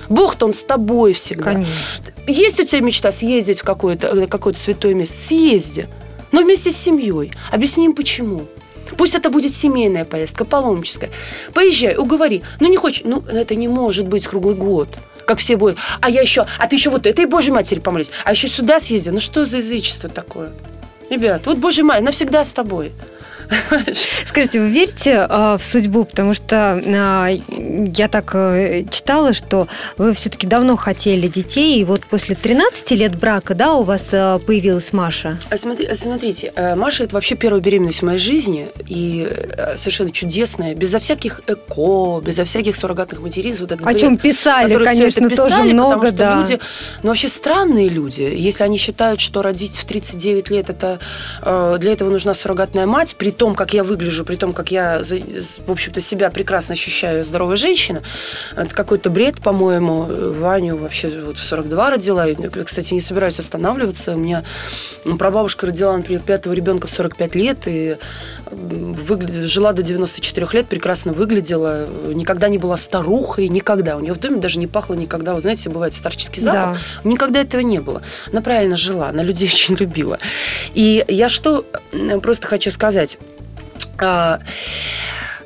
Бог-то 0.10 0.45
он 0.45 0.54
с 0.54 0.63
тобой 0.63 1.13
всегда. 1.13 1.54
Конечно. 1.54 1.71
Есть 2.28 2.60
у 2.60 2.63
тебя 2.63 2.82
мечта 2.82 3.12
съездить 3.12 3.60
в 3.60 3.63
какое-то 3.63 4.28
какое 4.28 4.54
святое 4.54 4.93
место? 4.93 5.17
Съезди. 5.17 5.88
Но 6.32 6.41
вместе 6.41 6.71
с 6.71 6.78
семьей. 6.78 7.32
Объясни 7.51 7.86
им 7.86 7.95
почему. 7.95 8.45
Пусть 8.97 9.15
это 9.15 9.30
будет 9.30 9.54
семейная 9.54 10.06
поездка, 10.06 10.45
паломническая. 10.45 11.10
Поезжай, 11.54 11.95
уговори. 11.97 12.43
Ну, 12.60 12.69
не 12.69 12.78
хочешь. 12.78 13.01
Ну, 13.04 13.23
это 13.28 13.56
не 13.56 13.67
может 13.67 14.08
быть 14.08 14.28
круглый 14.28 14.56
год. 14.56 14.89
Как 15.25 15.39
все 15.39 15.57
будут. 15.57 15.77
А 16.01 16.09
я 16.09 16.21
еще, 16.21 16.45
а 16.57 16.67
ты 16.67 16.75
еще 16.75 16.89
вот 16.89 17.05
этой 17.05 17.25
Божьей 17.25 17.51
Матери 17.51 17.79
помолись, 17.79 18.11
а 18.23 18.31
еще 18.31 18.47
сюда 18.47 18.79
съезди. 18.79 19.09
Ну 19.09 19.19
что 19.19 19.45
за 19.45 19.57
язычество 19.57 20.09
такое? 20.09 20.51
Ребят, 21.09 21.45
вот 21.45 21.57
Божья 21.57 21.83
Матерь 21.83 22.03
навсегда 22.03 22.43
с 22.43 22.53
тобой. 22.53 22.91
Скажите, 24.25 24.60
вы 24.60 24.69
верите 24.69 25.27
э, 25.29 25.58
в 25.60 25.63
судьбу? 25.63 26.05
Потому 26.05 26.34
что 26.34 26.81
э, 26.84 27.39
я 27.95 28.08
так 28.08 28.31
э, 28.36 28.86
читала, 28.89 29.34
что 29.34 29.67
вы 29.97 30.13
все-таки 30.13 30.47
давно 30.47 30.75
хотели 30.75 31.27
детей, 31.27 31.79
и 31.79 31.84
вот 31.84 32.05
после 32.05 32.36
13 32.36 32.91
лет 32.91 33.15
брака, 33.15 33.55
да, 33.55 33.75
у 33.75 33.84
вас 33.84 34.13
э, 34.13 34.39
появилась 34.45 34.93
Маша? 34.93 35.38
А 35.49 35.58
смотри- 35.58 35.88
а 35.88 35.95
Смотрите, 35.95 36.53
Маша 36.75 37.03
это 37.03 37.15
вообще 37.15 37.36
первая 37.36 37.62
беременность 37.62 37.99
в 37.99 38.05
моей 38.05 38.19
жизни, 38.19 38.67
и 38.88 39.27
э, 39.29 39.75
совершенно 39.77 40.12
чудесная, 40.12 40.75
безо 40.75 40.99
всяких 40.99 41.41
эко, 41.47 42.21
безо 42.21 42.45
всяких 42.45 42.75
суррогатных 42.75 43.21
материнств. 43.21 43.62
Вот 43.62 43.71
этот 43.71 43.86
О 43.86 43.89
бред, 43.89 44.01
чем 44.01 44.17
писали, 44.17 44.73
конечно, 44.84 45.25
это 45.25 45.36
тоже 45.36 45.49
писали, 45.49 45.73
много, 45.73 45.95
потому 45.95 46.08
что 46.08 46.17
да. 46.17 46.39
люди, 46.39 46.60
ну 47.03 47.10
вообще 47.10 47.29
странные 47.29 47.89
люди, 47.89 48.21
если 48.21 48.63
они 48.63 48.77
считают, 48.77 49.19
что 49.19 49.41
родить 49.41 49.77
в 49.77 49.86
39 49.86 50.49
лет 50.49 50.69
это 50.69 50.99
э, 51.41 51.77
для 51.79 51.93
этого 51.93 52.10
нужна 52.10 52.34
суррогатная 52.34 52.86
мать, 52.86 53.15
при 53.15 53.31
том, 53.36 53.56
как 53.56 53.74
я 53.74 53.84
выгляжу, 53.84 54.26
при 54.26 54.36
том, 54.36 54.54
как 54.54 54.71
я, 54.71 55.02
в 55.04 55.71
общем-то, 55.71 56.02
себя 56.02 56.30
прекрасно 56.30 56.74
ощущаю 56.74 57.24
здоровая 57.24 57.56
женщина, 57.58 58.02
это 58.56 58.74
какой-то 58.74 59.10
бред, 59.10 59.41
по-моему. 59.41 60.04
Ваню 60.34 60.78
вообще 60.78 61.10
вот 61.26 61.38
в 61.38 61.43
42 61.43 61.89
родила. 61.91 62.28
И, 62.28 62.36
кстати, 62.63 62.93
не 62.93 63.00
собираюсь 63.02 63.39
останавливаться. 63.39 64.13
У 64.13 64.17
меня 64.17 64.43
м, 65.06 65.17
прабабушка 65.17 65.67
родила, 65.67 65.95
например, 65.95 66.21
пятого 66.21 66.54
ребенка 66.54 66.88
в 66.88 66.89
45 66.89 67.36
лет 67.36 67.58
и 67.67 67.98
м, 68.52 68.93
выгля- 68.93 69.45
жила 69.45 69.74
до 69.74 69.82
94 69.84 70.48
лет, 70.54 70.67
прекрасно 70.67 71.13
выглядела, 71.13 71.88
никогда 72.13 72.48
не 72.50 72.58
была 72.58 72.78
старухой, 72.78 73.48
никогда. 73.50 73.98
У 73.98 74.00
нее 74.00 74.13
в 74.13 74.19
доме 74.19 74.38
даже 74.39 74.60
не 74.60 74.67
пахло 74.67 74.93
никогда, 74.93 75.34
вы 75.34 75.41
знаете, 75.41 75.69
бывает 75.69 75.93
старческий 75.93 76.41
запах. 76.41 76.78
Никогда 77.04 77.41
этого 77.41 77.62
не 77.62 77.80
было. 77.80 78.02
Она 78.32 78.41
правильно 78.41 78.76
жила, 78.78 79.10
она 79.10 79.24
людей 79.24 79.48
очень 79.54 79.76
любила. 79.76 80.19
И 80.74 81.04
я 81.08 81.30
что 81.30 81.65
просто 82.21 82.48
хочу 82.48 82.71
сказать. 82.71 83.17
А, 83.99 84.39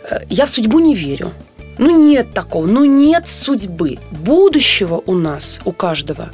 э, 0.09 0.19
Я 0.29 0.45
в 0.45 0.49
судьбу 0.49 0.79
не 0.79 0.95
верю. 0.95 1.31
Ну, 1.77 1.89
нет 1.91 2.33
такого. 2.33 2.65
Ну, 2.65 2.85
нет 2.85 3.27
судьбы. 3.29 3.97
Будущего 4.11 5.01
у 5.05 5.13
нас, 5.15 5.61
у 5.65 5.71
каждого. 5.71 6.29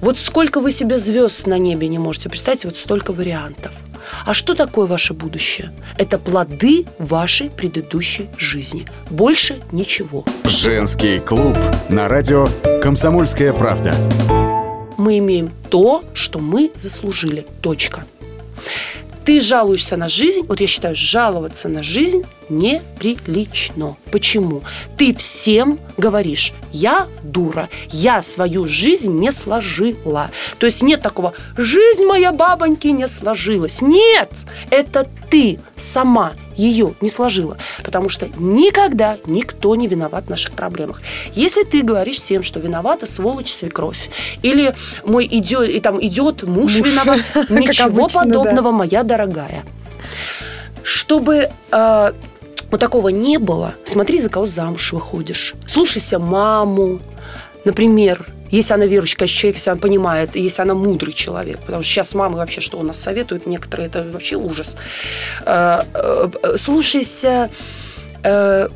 Вот 0.00 0.18
сколько 0.18 0.60
вы 0.60 0.70
себе 0.70 0.98
звезд 0.98 1.46
на 1.46 1.58
небе 1.58 1.88
не 1.88 1.98
можете 1.98 2.28
представить, 2.28 2.64
вот 2.64 2.76
столько 2.76 3.12
вариантов. 3.12 3.72
А 4.26 4.34
что 4.34 4.54
такое 4.54 4.86
ваше 4.86 5.14
будущее? 5.14 5.72
Это 5.98 6.18
плоды 6.18 6.86
вашей 6.98 7.50
предыдущей 7.50 8.28
жизни. 8.36 8.86
Больше 9.10 9.60
ничего. 9.72 10.24
Женский 10.44 11.20
клуб 11.20 11.56
на 11.88 12.08
радио 12.08 12.48
«Комсомольская 12.82 13.52
правда». 13.52 13.94
мы 15.00 15.16
имеем 15.16 15.50
то, 15.70 16.04
что 16.12 16.38
мы 16.38 16.70
заслужили. 16.74 17.46
Точка. 17.62 18.04
Ты 19.24 19.40
жалуешься 19.40 19.96
на 19.96 20.08
жизнь, 20.08 20.42
вот 20.46 20.60
я 20.60 20.66
считаю, 20.66 20.96
жаловаться 20.96 21.68
на 21.68 21.82
жизнь 21.82 22.24
неприлично. 22.48 23.96
Почему? 24.10 24.62
Ты 24.96 25.14
всем 25.14 25.78
говоришь, 25.96 26.52
я 26.72 27.06
дура, 27.22 27.68
я 27.90 28.22
свою 28.22 28.66
жизнь 28.66 29.12
не 29.18 29.32
сложила. 29.32 30.30
То 30.58 30.66
есть 30.66 30.82
нет 30.82 31.02
такого, 31.02 31.32
жизнь 31.56 32.04
моя 32.04 32.32
бабоньки 32.32 32.88
не 32.88 33.06
сложилась. 33.08 33.82
Нет, 33.82 34.30
это 34.70 35.06
ты 35.30 35.60
сама 35.76 36.32
ее 36.60 36.94
не 37.00 37.08
сложила. 37.08 37.56
Потому 37.82 38.08
что 38.08 38.28
никогда 38.36 39.18
никто 39.26 39.74
не 39.74 39.88
виноват 39.88 40.26
в 40.26 40.30
наших 40.30 40.52
проблемах. 40.52 41.02
Если 41.32 41.64
ты 41.64 41.82
говоришь 41.82 42.16
всем, 42.16 42.42
что 42.42 42.60
виновата 42.60 43.06
сволочь 43.06 43.52
свекровь, 43.52 44.10
или 44.42 44.74
мой 45.04 45.26
идет, 45.30 45.68
и 45.68 45.80
там 45.80 46.00
идет 46.04 46.42
муж, 46.42 46.76
Муж. 46.76 46.88
виноват, 46.88 47.20
ничего 47.50 47.86
обычно, 47.88 48.24
да. 48.24 48.38
подобного, 48.38 48.70
моя 48.70 49.02
дорогая. 49.02 49.64
Чтобы 50.82 51.50
э, 51.72 52.12
вот 52.70 52.80
такого 52.80 53.08
не 53.08 53.38
было, 53.38 53.74
смотри, 53.84 54.18
за 54.18 54.28
кого 54.28 54.46
замуж 54.46 54.92
выходишь. 54.92 55.54
Слушайся 55.66 56.18
маму, 56.18 57.00
например, 57.64 58.26
если 58.50 58.74
она 58.74 58.86
верующий 58.86 59.16
человек, 59.26 59.56
если 59.56 59.70
она 59.70 59.80
понимает, 59.80 60.36
если 60.36 60.62
она 60.62 60.74
мудрый 60.74 61.12
человек. 61.12 61.58
Потому 61.60 61.82
что 61.82 61.92
сейчас 61.92 62.14
мамы 62.14 62.36
вообще 62.36 62.60
что 62.60 62.78
у 62.78 62.82
нас 62.82 62.98
советуют 62.98 63.46
некоторые, 63.46 63.88
это 63.88 64.02
вообще 64.02 64.36
ужас. 64.36 64.76
Э, 65.46 65.84
э, 65.94 66.56
Слушайся, 66.56 67.50
э, 68.22 68.68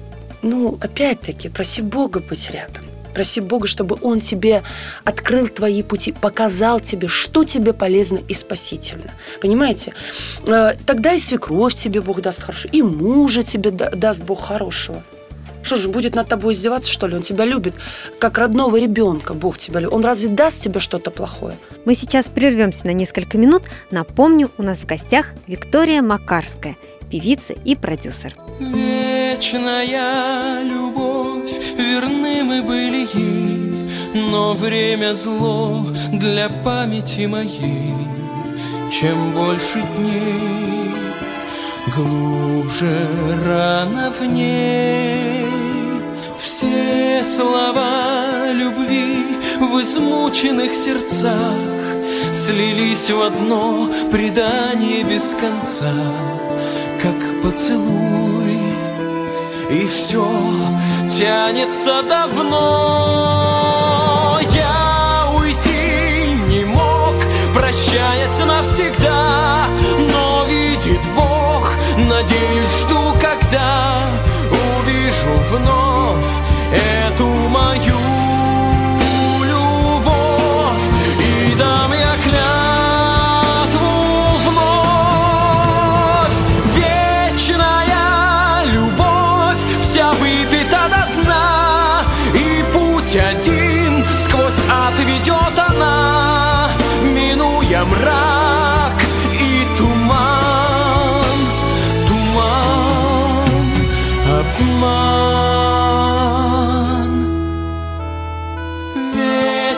ну, 0.43 0.79
опять-таки, 0.81 1.49
проси 1.49 1.83
Бога 1.83 2.21
быть 2.21 2.51
рядом. 2.51 2.85
Проси 3.15 3.41
Бога, 3.41 3.69
чтобы 3.69 3.97
Он 4.03 4.21
тебе 4.21 4.63
открыл 5.05 5.47
твои 5.49 5.83
пути, 5.83 6.13
показал 6.13 6.81
тебе, 6.81 7.07
что 7.07 7.45
тебе 7.45 7.73
полезно 7.73 8.21
и 8.29 8.35
спасительно. 8.35 9.13
Понимаете? 9.41 9.95
Тогда 10.45 11.13
и 11.13 11.21
свекровь 11.21 11.75
тебе 11.75 12.01
Бог 12.01 12.21
даст 12.21 12.43
хорошо, 12.43 12.69
и 12.73 12.83
мужа 12.83 13.45
тебе 13.45 13.71
да- 13.71 13.91
даст 13.91 14.23
Бог 14.23 14.45
хорошего. 14.45 15.05
Что 15.65 15.77
же, 15.77 15.89
будет 15.89 16.15
над 16.15 16.29
тобой 16.29 16.53
издеваться, 16.53 16.91
что 16.91 17.07
ли? 17.07 17.17
Он 17.17 17.23
тебя 17.23 17.47
любит, 17.47 17.75
как 18.19 18.37
родного 18.37 18.77
ребенка 18.77 19.33
Бог 19.33 19.57
тебя 19.57 19.81
любит. 19.81 19.95
Он 19.95 20.05
разве 20.05 20.29
даст 20.29 20.63
тебе 20.63 20.79
что-то 20.79 21.11
плохое? 21.11 21.57
Мы 21.87 21.95
сейчас 21.95 22.27
прервемся 22.27 22.87
на 22.87 22.93
несколько 22.93 23.39
минут. 23.39 23.63
Напомню, 23.91 24.51
у 24.59 24.63
нас 24.63 24.81
в 24.81 24.87
гостях 24.87 25.29
Виктория 25.47 26.03
Макарская, 26.03 26.77
певица 27.11 27.55
и 27.65 27.77
продюсер. 27.77 28.37
Вечная 28.61 30.63
любовь, 30.65 31.51
верны 31.79 32.45
мы 32.45 32.63
были 32.63 33.09
ей, 33.15 34.21
Но 34.31 34.53
время 34.53 35.15
зло 35.15 35.87
для 36.13 36.51
памяти 36.63 37.25
моей. 37.25 37.95
Чем 38.93 39.33
больше 39.33 39.83
дней, 39.97 40.84
глубже 41.89 43.09
рана 43.45 44.11
в 44.11 44.25
ней. 44.25 45.47
Все 46.39 47.23
слова 47.23 48.53
любви 48.53 49.39
в 49.59 49.81
измученных 49.81 50.75
сердцах 50.75 51.55
Слились 52.33 53.11
в 53.11 53.23
одно 53.23 53.89
предание 54.11 55.05
без 55.05 55.35
конца, 55.41 55.93
Как 57.03 57.43
поцелуй 57.43 58.25
и 59.71 59.87
все 59.87 60.25
тянется 61.09 62.03
давно. 62.03 63.44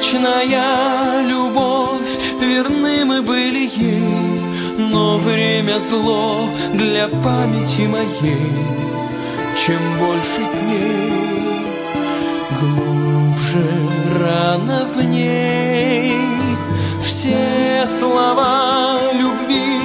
Вечная 0.06 1.26
любовь, 1.26 2.16
верны 2.40 3.04
мы 3.04 3.22
были 3.22 3.68
ей, 3.76 4.04
но 4.78 5.18
время 5.18 5.80
зло 5.80 6.48
для 6.74 7.08
памяти 7.08 7.88
моей. 7.88 8.52
Чем 9.66 9.80
больше 9.98 10.42
дней, 10.60 11.66
глубже 12.60 13.68
рана 14.20 14.86
в 14.86 15.02
ней. 15.02 16.14
Все 17.04 17.84
слова 17.86 19.00
любви, 19.12 19.80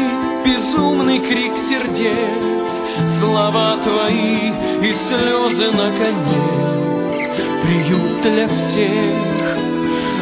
безумный 0.46 1.18
крик 1.18 1.58
сердец, 1.58 2.84
слова 3.20 3.76
твои 3.84 4.52
и 4.84 4.94
слезы 4.94 5.72
наконец, 5.72 7.32
приют 7.64 8.22
для 8.22 8.48
всех 8.48 9.41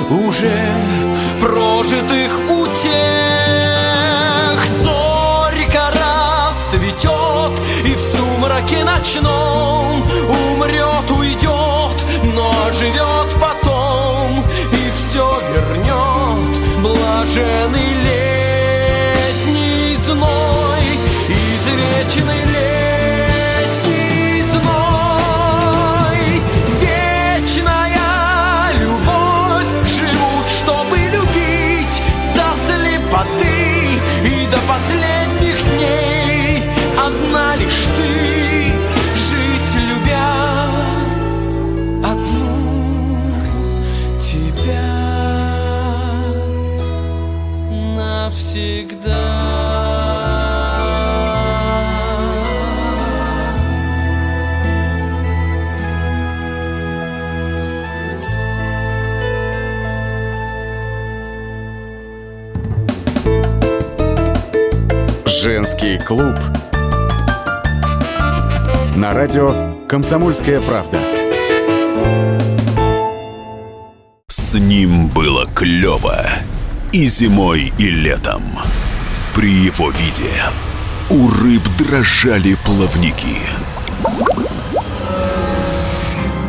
уже 0.10 0.67
прожитых 1.39 2.39
утех. 2.50 3.00
Зорь 4.82 5.65
гора 5.72 6.52
цветет, 6.69 7.60
и 7.86 7.95
в 7.95 8.02
сумраке 8.02 8.84
ночном 8.84 10.04
умрет, 10.28 11.12
уйдет, 11.12 12.06
но 12.36 12.54
живет 12.74 13.36
потом 13.39 14.43
и 14.72 14.91
все 14.98 15.41
вернет 15.54 16.54
блаженный 16.82 17.99
Женский 65.26 66.00
клуб. 66.00 66.36
На 68.96 69.14
радио 69.14 69.76
«Комсомольская 69.88 70.60
правда». 70.62 70.98
С 74.28 74.56
ним 74.56 75.08
было 75.10 75.46
клево 75.46 76.26
и 76.91 77.08
зимой, 77.08 77.71
и 77.78 77.89
летом. 77.89 78.60
При 79.36 79.52
его 79.52 79.91
виде 79.91 80.32
у 81.10 81.30
рыб 81.30 81.63
дрожали 81.78 82.56
плавники. 82.65 83.38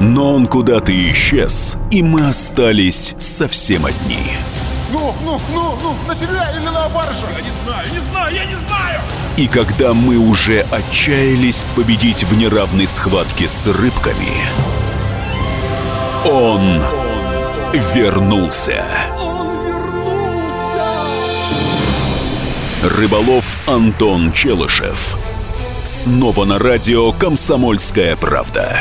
Но 0.00 0.34
он 0.34 0.46
куда-то 0.46 0.92
исчез, 1.10 1.76
и 1.90 2.02
мы 2.02 2.26
остались 2.26 3.14
совсем 3.18 3.84
одни. 3.84 4.32
Ну, 4.90 5.14
ну, 5.24 5.38
ну, 5.52 5.78
ну, 5.82 5.94
на 6.08 6.14
себя 6.14 6.50
или 6.56 6.64
на 6.64 6.88
баржу? 6.88 7.26
Я 7.36 7.42
не 7.42 7.52
знаю, 7.64 7.88
не 7.92 7.98
знаю, 8.10 8.34
я 8.34 8.44
не 8.46 8.54
знаю! 8.54 9.00
И 9.36 9.46
когда 9.46 9.92
мы 9.92 10.16
уже 10.16 10.66
отчаялись 10.70 11.64
победить 11.76 12.24
в 12.24 12.36
неравной 12.36 12.86
схватке 12.86 13.48
с 13.48 13.66
рыбками, 13.66 14.32
он 16.26 16.82
вернулся. 17.94 18.84
Рыболов 22.82 23.58
Антон 23.66 24.32
Челышев. 24.32 25.18
Снова 25.84 26.46
на 26.46 26.58
радио 26.58 27.12
«Комсомольская 27.12 28.16
правда». 28.16 28.78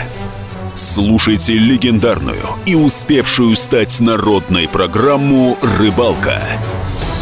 Слушайте 0.73 1.55
легендарную 1.55 2.45
и 2.65 2.75
успевшую 2.75 3.57
стать 3.57 3.99
народной 3.99 4.69
программу 4.69 5.57
«Рыбалка». 5.77 6.41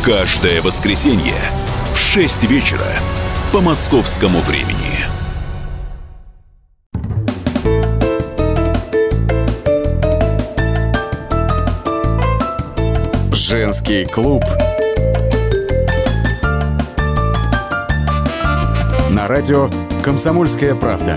Каждое 0.03 0.61
воскресенье 0.61 1.33
в 1.95 1.97
6 1.97 2.43
вечера 2.43 2.85
по 3.51 3.59
московскому 3.59 4.39
времени. 4.41 4.99
Женский 13.31 14.05
клуб. 14.05 14.43
Радио 19.37 19.69
«Комсомольская 20.03 20.73
правда». 20.73 21.15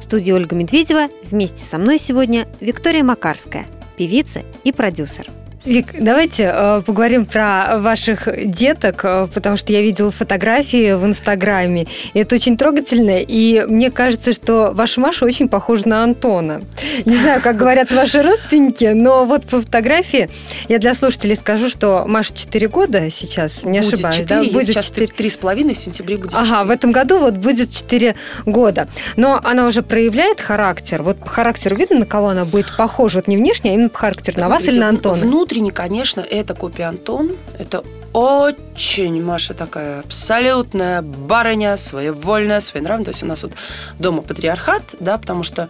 В 0.00 0.02
студии 0.02 0.32
Ольга 0.32 0.56
Медведева. 0.56 1.06
Вместе 1.30 1.62
со 1.62 1.78
мной 1.78 2.00
сегодня 2.00 2.48
Виктория 2.58 3.04
Макарская, 3.04 3.66
певица 3.96 4.42
и 4.64 4.72
продюсер. 4.72 5.30
Вик, 5.68 5.88
давайте 6.00 6.50
э, 6.50 6.82
поговорим 6.86 7.26
про 7.26 7.76
ваших 7.76 8.26
деток, 8.50 9.04
э, 9.04 9.28
потому 9.34 9.58
что 9.58 9.70
я 9.70 9.82
видела 9.82 10.10
фотографии 10.10 10.94
в 10.94 11.04
Инстаграме, 11.04 11.86
и 12.14 12.20
это 12.20 12.36
очень 12.36 12.56
трогательно, 12.56 13.18
и 13.20 13.66
мне 13.66 13.90
кажется, 13.90 14.32
что 14.32 14.70
ваша 14.72 14.98
Маша 14.98 15.26
очень 15.26 15.46
похожа 15.46 15.86
на 15.86 16.02
Антона. 16.02 16.62
Не 17.04 17.16
знаю, 17.16 17.42
как 17.42 17.56
говорят 17.56 17.92
ваши 17.92 18.22
родственники, 18.22 18.86
но 18.94 19.26
вот 19.26 19.44
по 19.44 19.60
фотографии 19.60 20.30
я 20.68 20.78
для 20.78 20.94
слушателей 20.94 21.36
скажу, 21.36 21.68
что 21.68 22.04
Маша 22.06 22.34
4 22.34 22.68
года 22.68 23.10
сейчас, 23.10 23.62
не 23.62 23.80
Будет 23.80 23.92
ошибаюсь, 23.92 24.16
4, 24.16 24.26
да? 24.26 24.40
ей 24.40 24.62
сейчас 24.62 24.88
три 24.90 25.28
с 25.28 25.36
половиной, 25.36 25.74
в 25.74 25.78
сентябре 25.78 26.16
будет 26.16 26.32
Ага, 26.32 26.64
в 26.64 26.70
этом 26.70 26.92
году 26.92 27.18
вот 27.18 27.34
будет 27.34 27.70
4 27.70 28.14
года. 28.46 28.88
Но 29.16 29.38
она 29.44 29.66
уже 29.66 29.82
проявляет 29.82 30.40
характер. 30.40 31.02
Вот 31.02 31.18
по 31.18 31.28
характеру 31.28 31.76
видно, 31.76 31.98
на 31.98 32.06
кого 32.06 32.28
она 32.28 32.46
будет 32.46 32.74
похожа. 32.74 33.18
Вот 33.18 33.28
не 33.28 33.36
внешне, 33.36 33.72
а 33.72 33.74
именно 33.74 33.90
по 33.90 33.98
характеру. 33.98 34.40
На 34.40 34.48
вас 34.48 34.62
или 34.62 34.78
на 34.78 34.88
Антона? 34.88 35.22
Внутренне, 35.58 35.72
конечно, 35.72 36.20
это 36.20 36.54
копия 36.54 36.84
Антон. 36.84 37.32
Это 37.58 37.82
очень 38.12 39.20
Маша 39.20 39.54
такая 39.54 40.00
абсолютная 40.00 41.02
барыня, 41.02 41.76
своевольная, 41.76 42.60
своенравная. 42.60 43.06
То 43.06 43.10
есть 43.10 43.24
у 43.24 43.26
нас 43.26 43.42
вот 43.42 43.54
дома 43.98 44.22
патриархат, 44.22 44.82
да, 45.00 45.18
потому 45.18 45.42
что 45.42 45.68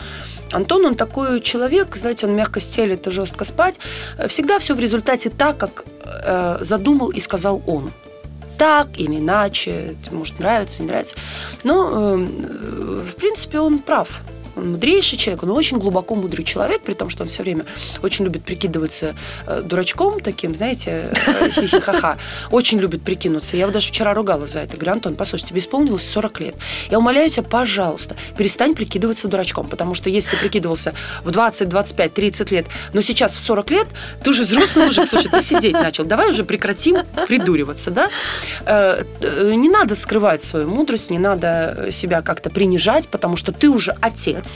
Антон, 0.52 0.84
он 0.84 0.94
такой 0.94 1.40
человек, 1.40 1.96
знаете, 1.96 2.26
он 2.26 2.36
мягко 2.36 2.60
стелит 2.60 3.06
и 3.06 3.10
жестко 3.10 3.44
спать. 3.44 3.80
Всегда 4.26 4.58
все 4.58 4.74
в 4.74 4.78
результате 4.78 5.30
так, 5.30 5.56
как 5.56 5.86
э, 6.04 6.58
задумал 6.60 7.08
и 7.08 7.20
сказал 7.20 7.62
он. 7.66 7.90
Так 8.58 8.88
или 8.98 9.16
иначе, 9.16 9.96
может 10.10 10.38
нравится, 10.38 10.82
не 10.82 10.88
нравится. 10.88 11.16
Но, 11.64 11.90
э, 11.94 12.26
в 13.10 13.14
принципе, 13.16 13.58
он 13.58 13.78
прав. 13.78 14.20
Он 14.58 14.72
мудрейший 14.72 15.18
человек, 15.18 15.42
он 15.42 15.50
очень 15.50 15.78
глубоко 15.78 16.14
мудрый 16.14 16.44
человек, 16.44 16.82
при 16.82 16.94
том, 16.94 17.08
что 17.10 17.22
он 17.22 17.28
все 17.28 17.42
время 17.42 17.64
очень 18.02 18.24
любит 18.24 18.44
прикидываться 18.44 19.14
э, 19.46 19.62
дурачком 19.62 20.20
таким, 20.20 20.54
знаете, 20.54 21.10
э, 21.26 21.50
хихихаха. 21.50 22.18
Очень 22.50 22.78
любит 22.78 23.02
прикинуться. 23.02 23.56
Я 23.56 23.62
его 23.62 23.72
даже 23.72 23.88
вчера 23.88 24.14
ругала 24.14 24.46
за 24.46 24.60
это. 24.60 24.76
Говорю, 24.76 24.92
Антон, 24.92 25.14
послушай, 25.16 25.44
тебе 25.46 25.60
исполнилось 25.60 26.08
40 26.08 26.40
лет. 26.40 26.54
Я 26.90 26.98
умоляю 26.98 27.30
тебя, 27.30 27.44
пожалуйста, 27.44 28.16
перестань 28.36 28.74
прикидываться 28.74 29.28
дурачком, 29.28 29.68
потому 29.68 29.94
что 29.94 30.10
если 30.10 30.30
ты 30.30 30.36
прикидывался 30.38 30.94
в 31.24 31.30
20, 31.30 31.68
25, 31.68 32.14
30 32.14 32.50
лет, 32.50 32.66
но 32.92 33.00
сейчас 33.00 33.36
в 33.36 33.40
40 33.40 33.70
лет, 33.70 33.86
ты 34.22 34.30
уже 34.30 34.42
взрослый 34.42 34.86
мужик, 34.86 35.08
слушай, 35.08 35.30
ты 35.30 35.42
сидеть 35.42 35.72
начал. 35.72 36.04
Давай 36.04 36.30
уже 36.30 36.44
прекратим 36.44 36.98
придуриваться, 37.26 37.90
да? 37.90 38.08
Э, 38.66 39.02
Не 39.54 39.68
надо 39.68 39.94
скрывать 39.94 40.42
свою 40.42 40.68
мудрость, 40.68 41.10
не 41.10 41.18
надо 41.18 41.88
себя 41.90 42.22
как-то 42.22 42.50
принижать, 42.50 43.08
потому 43.08 43.36
что 43.36 43.52
ты 43.52 43.68
уже 43.68 43.96
отец, 44.00 44.47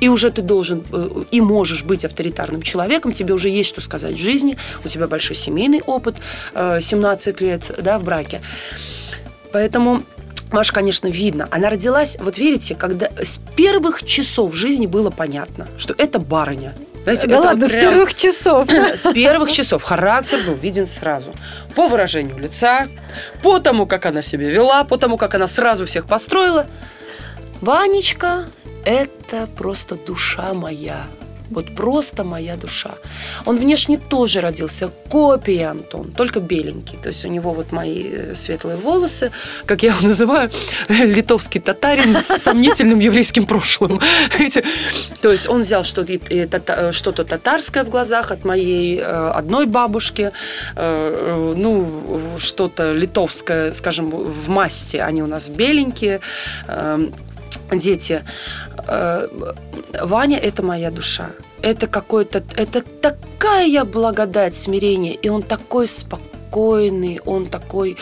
и 0.00 0.08
уже 0.08 0.30
ты 0.30 0.42
должен 0.42 0.84
э, 0.92 1.22
и 1.30 1.40
можешь 1.40 1.84
быть 1.84 2.04
авторитарным 2.04 2.62
человеком, 2.62 3.12
тебе 3.12 3.34
уже 3.34 3.48
есть 3.48 3.70
что 3.70 3.80
сказать 3.80 4.14
в 4.14 4.18
жизни, 4.20 4.56
у 4.84 4.88
тебя 4.88 5.06
большой 5.06 5.36
семейный 5.36 5.82
опыт, 5.86 6.16
э, 6.54 6.80
17 6.80 7.40
лет 7.40 7.70
да, 7.82 7.98
в 7.98 8.04
браке. 8.04 8.40
Поэтому 9.52 10.02
Маша, 10.50 10.72
конечно, 10.72 11.08
видно. 11.08 11.48
Она 11.50 11.70
родилась, 11.70 12.16
вот 12.20 12.38
видите, 12.38 12.74
когда 12.74 13.08
с 13.20 13.40
первых 13.56 14.04
часов 14.04 14.54
жизни 14.54 14.86
было 14.86 15.10
понятно, 15.10 15.68
что 15.78 15.94
это 15.96 16.18
барыня. 16.18 16.74
Знаете, 17.04 17.26
Да 17.26 17.40
ладно, 17.40 17.60
вот 17.60 17.68
с 17.68 17.72
прям- 17.72 17.90
первых 17.90 18.14
часов. 18.14 18.68
С 18.94 19.12
первых 19.12 19.52
часов 19.52 19.82
характер 19.82 20.38
был 20.46 20.54
виден 20.54 20.86
сразу. 20.86 21.34
По 21.74 21.88
выражению 21.88 22.38
лица, 22.38 22.88
по 23.42 23.58
тому, 23.58 23.86
как 23.86 24.06
она 24.06 24.22
себя 24.22 24.48
вела, 24.48 24.84
по 24.84 24.96
тому, 24.96 25.18
как 25.18 25.34
она 25.34 25.46
сразу 25.46 25.84
всех 25.84 26.06
построила. 26.06 26.66
Ванечка– 27.60 28.46
это 28.84 29.46
просто 29.56 29.96
душа 29.96 30.54
моя. 30.54 31.06
Вот 31.50 31.74
просто 31.74 32.24
моя 32.24 32.56
душа. 32.56 32.94
Он 33.44 33.56
внешне 33.56 33.98
тоже 33.98 34.40
родился 34.40 34.90
копия 35.08 35.68
Антон, 35.68 36.10
только 36.10 36.40
беленький. 36.40 36.98
То 37.02 37.08
есть 37.08 37.24
у 37.24 37.28
него 37.28 37.52
вот 37.52 37.70
мои 37.70 38.08
э, 38.10 38.34
светлые 38.34 38.76
волосы, 38.76 39.30
как 39.66 39.82
я 39.82 39.90
его 39.90 40.06
называю, 40.08 40.50
литовский 40.88 41.60
татарин 41.60 42.14
с 42.14 42.38
сомнительным 42.42 42.98
еврейским 42.98 43.44
прошлым. 43.44 44.00
То 45.20 45.30
есть 45.30 45.48
он 45.48 45.62
взял 45.62 45.84
что-то 45.84 46.14
тата- 46.14 46.92
что-то 46.92 47.24
татарское 47.24 47.84
в 47.84 47.90
глазах 47.90 48.32
от 48.32 48.44
моей 48.44 48.98
э, 48.98 49.02
одной 49.02 49.66
бабушки, 49.66 50.32
э, 50.32 50.32
э, 50.76 51.54
ну, 51.56 52.20
что-то 52.38 52.92
литовское, 52.92 53.70
скажем, 53.72 54.10
в 54.10 54.48
масти. 54.48 54.96
Они 54.96 55.22
у 55.22 55.26
нас 55.26 55.50
беленькие, 55.50 56.20
э, 56.66 57.08
дети. 57.78 58.22
Э, 58.86 59.28
Ваня– 60.02 60.38
это 60.42 60.62
моя 60.62 60.90
душа. 60.90 61.30
Это 61.62 61.86
какой-то, 61.86 62.42
это 62.56 62.82
такая 63.00 63.84
благодать, 63.84 64.54
смирение, 64.54 65.14
и 65.14 65.28
он 65.28 65.42
такой 65.42 65.86
спокойный, 65.86 67.20
он 67.24 67.46
такой 67.46 67.96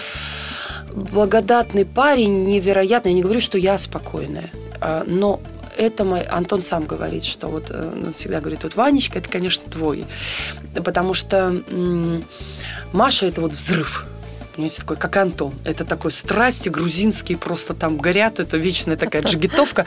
благодатный 0.93 1.85
парень, 1.85 2.45
невероятный. 2.45 3.13
Я 3.13 3.17
не 3.17 3.23
говорю, 3.23 3.41
что 3.41 3.59
я 3.59 3.79
спокойная, 3.79 4.51
а, 4.81 5.05
но 5.07 5.41
это 5.77 6.05
мой 6.05 6.23
Антон 6.23 6.61
сам 6.61 6.85
говорит, 6.85 7.25
что 7.25 7.49
вот 7.49 7.71
э, 7.71 7.93
он 8.07 8.15
всегда 8.15 8.41
говорит, 8.41 8.63
вот 8.63 8.75
Ванечка, 8.75 9.19
это, 9.19 9.29
конечно, 9.29 9.71
твой. 9.71 10.05
Потому 10.85 11.15
что 11.15 11.63
Маша 12.93 13.27
это 13.27 13.41
вот 13.41 13.53
взрыв. 13.53 14.07
Понимаете, 14.55 14.81
такой, 14.81 14.97
как 14.97 15.17
Антон. 15.17 15.55
Это 15.65 15.85
такой 15.85 16.11
страсти 16.11 16.69
грузинские 16.69 17.39
просто 17.39 17.73
там 17.73 17.97
горят. 17.97 18.39
Это 18.39 18.59
вечная 18.59 18.97
такая 18.97 19.23
джигитовка. 19.23 19.87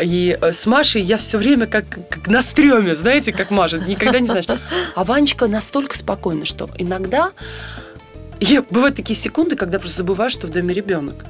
И 0.00 0.38
э, 0.40 0.52
с 0.52 0.66
Машей 0.66 1.02
я 1.02 1.16
все 1.16 1.36
время 1.38 1.66
как, 1.66 1.84
как 2.08 2.28
на 2.28 2.42
стреме, 2.42 2.94
знаете, 2.94 3.32
как 3.32 3.50
Маша. 3.50 3.78
Никогда 3.78 4.20
не 4.20 4.26
знаешь. 4.26 4.46
А 4.94 5.04
Ванечка 5.04 5.48
настолько 5.48 5.96
спокойна, 5.96 6.44
что 6.44 6.70
иногда 6.78 7.32
и 8.40 8.62
бывают 8.70 8.96
такие 8.96 9.16
секунды, 9.16 9.56
когда 9.56 9.78
просто 9.78 9.98
забываешь, 9.98 10.32
что 10.32 10.46
в 10.46 10.50
доме 10.50 10.74
ребенок. 10.74 11.24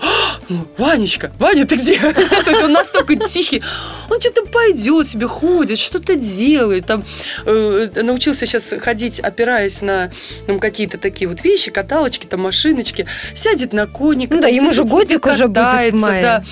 «А, 0.00 0.40
Ванечка, 0.78 1.32
Ваня, 1.38 1.66
ты 1.66 1.74
где? 1.74 1.98
То 2.12 2.50
есть 2.50 2.62
он 2.62 2.72
настолько 2.72 3.16
тихий, 3.16 3.60
он 4.08 4.20
что-то 4.20 4.46
пойдет 4.46 5.08
себе, 5.08 5.26
ходит, 5.26 5.78
что-то 5.78 6.14
делает, 6.14 6.86
там 6.86 7.04
э, 7.44 7.88
научился 8.02 8.46
сейчас 8.46 8.72
ходить, 8.80 9.18
опираясь 9.18 9.82
на 9.82 10.12
какие-то 10.60 10.96
такие 10.96 11.28
вот 11.28 11.42
вещи, 11.42 11.72
каталочки, 11.72 12.26
там 12.26 12.42
машиночки, 12.42 13.06
сядет 13.34 13.72
на 13.72 13.86
коник, 13.88 14.30
ну, 14.30 14.40
да, 14.40 14.46
ему 14.46 14.72
же 14.72 14.84
годик 14.84 15.26
уже 15.26 15.48
будет 15.48 15.54
да, 15.54 16.44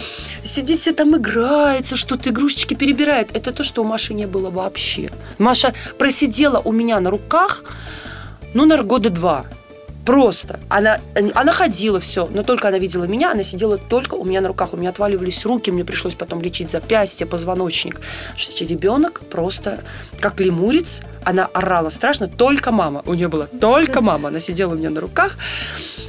сидит 0.42 0.80
себе 0.80 0.94
там 0.94 1.16
играется, 1.16 1.96
что-то 1.96 2.30
игрушечки 2.30 2.74
перебирает. 2.74 3.30
Это 3.34 3.52
то, 3.52 3.62
что 3.62 3.82
у 3.82 3.84
Маши 3.84 4.14
не 4.14 4.26
было 4.26 4.50
вообще. 4.50 5.10
Маша 5.38 5.74
просидела 5.98 6.60
у 6.64 6.72
меня 6.72 6.98
на 7.00 7.10
руках, 7.10 7.64
ну, 8.54 8.64
наверное, 8.64 8.88
года 8.88 9.10
два. 9.10 9.46
Просто. 10.04 10.58
Она, 10.68 11.00
она 11.34 11.52
ходила 11.52 12.00
все, 12.00 12.28
но 12.32 12.42
только 12.42 12.68
она 12.68 12.78
видела 12.78 13.04
меня, 13.04 13.32
она 13.32 13.42
сидела 13.42 13.78
только 13.78 14.14
у 14.14 14.24
меня 14.24 14.40
на 14.40 14.48
руках. 14.48 14.72
У 14.72 14.76
меня 14.76 14.90
отваливались 14.90 15.44
руки, 15.44 15.70
мне 15.70 15.84
пришлось 15.84 16.14
потом 16.14 16.40
лечить 16.42 16.70
запястье, 16.70 17.26
позвоночник. 17.26 18.00
Что 18.36 18.64
ребенок 18.64 19.22
просто 19.30 19.80
как 20.20 20.40
лемурец, 20.40 21.02
она 21.24 21.46
орала 21.46 21.90
страшно, 21.90 22.28
только 22.28 22.72
мама. 22.72 23.02
У 23.06 23.14
нее 23.14 23.28
была 23.28 23.46
только 23.46 24.00
мама. 24.00 24.28
Она 24.28 24.40
сидела 24.40 24.72
у 24.72 24.76
меня 24.76 24.90
на 24.90 25.00
руках. 25.00 25.36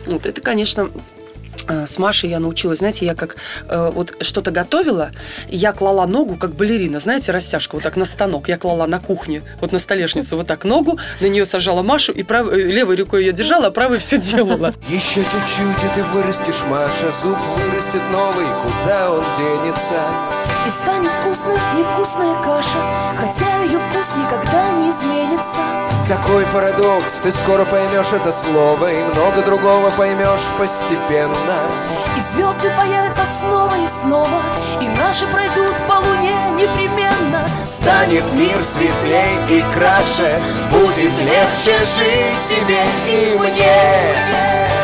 Вот 0.06 0.26
это, 0.26 0.42
конечно, 0.42 0.90
Э, 0.94 1.23
с 1.68 1.98
Машей 1.98 2.30
я 2.30 2.40
научилась, 2.40 2.80
знаете, 2.80 3.06
я 3.06 3.16
как 3.16 3.36
э, 3.68 3.92
вот 3.94 4.14
что-то 4.22 4.52
готовила, 4.52 5.12
я 5.48 5.72
клала 5.72 6.06
ногу, 6.06 6.36
как 6.36 6.56
балерина, 6.56 7.00
знаете, 7.00 7.32
растяжка, 7.32 7.76
вот 7.76 7.84
так 7.84 7.96
на 7.96 8.06
станок. 8.06 8.50
Я 8.50 8.58
клала 8.58 8.86
на 8.88 9.00
кухне, 9.00 9.42
вот 9.62 9.72
на 9.72 9.80
столешницу, 9.80 10.38
вот 10.38 10.48
так 10.48 10.64
ногу, 10.64 11.00
на 11.22 11.28
нее 11.28 11.46
сажала 11.46 11.84
Машу, 11.84 12.12
и 12.12 12.24
прав... 12.24 12.52
Э, 12.52 12.56
левой 12.56 12.96
рукой 12.96 13.26
ее 13.26 13.32
держала, 13.34 13.68
а 13.68 13.72
правой 13.72 14.00
все 14.00 14.18
делала. 14.18 14.74
Еще 14.90 15.24
чуть-чуть, 15.24 15.84
и 15.84 15.96
ты 15.96 16.04
вырастешь, 16.04 16.64
Маша, 16.70 17.12
зуб 17.12 17.38
вырастет 17.58 18.02
новый, 18.12 18.46
куда 18.64 19.12
он 19.12 19.24
денется? 19.38 20.53
И 20.66 20.70
станет 20.70 21.12
вкусной 21.12 21.58
невкусная 21.78 22.42
каша, 22.42 22.80
хотя 23.18 23.64
ее 23.64 23.80
вкус 23.80 24.16
никогда 24.16 24.70
не 24.72 24.92
изменится. 24.92 25.60
Такой 26.08 26.46
парадокс, 26.48 27.20
ты 27.22 27.32
скоро 27.32 27.66
поймешь 27.66 28.14
это 28.14 28.32
слово, 28.32 28.92
и 28.92 29.04
много 29.04 29.42
другого 29.42 29.90
поймешь 29.92 30.48
постепенно. 30.58 31.68
И 32.16 32.20
звезды 32.20 32.72
появятся 32.78 33.26
снова 33.40 33.74
и 33.76 33.88
снова 33.88 34.42
И 34.82 34.88
наши 34.88 35.26
пройдут 35.28 35.76
по 35.88 35.94
луне 35.94 36.36
непременно 36.52 37.48
Станет 37.66 38.32
мир 38.34 38.64
светлей 38.64 39.38
и 39.50 39.64
краше 39.74 40.40
Будет 40.72 41.18
легче 41.20 41.80
жить 41.80 42.46
тебе 42.48 42.86
и 43.08 43.36
мне 43.38 44.83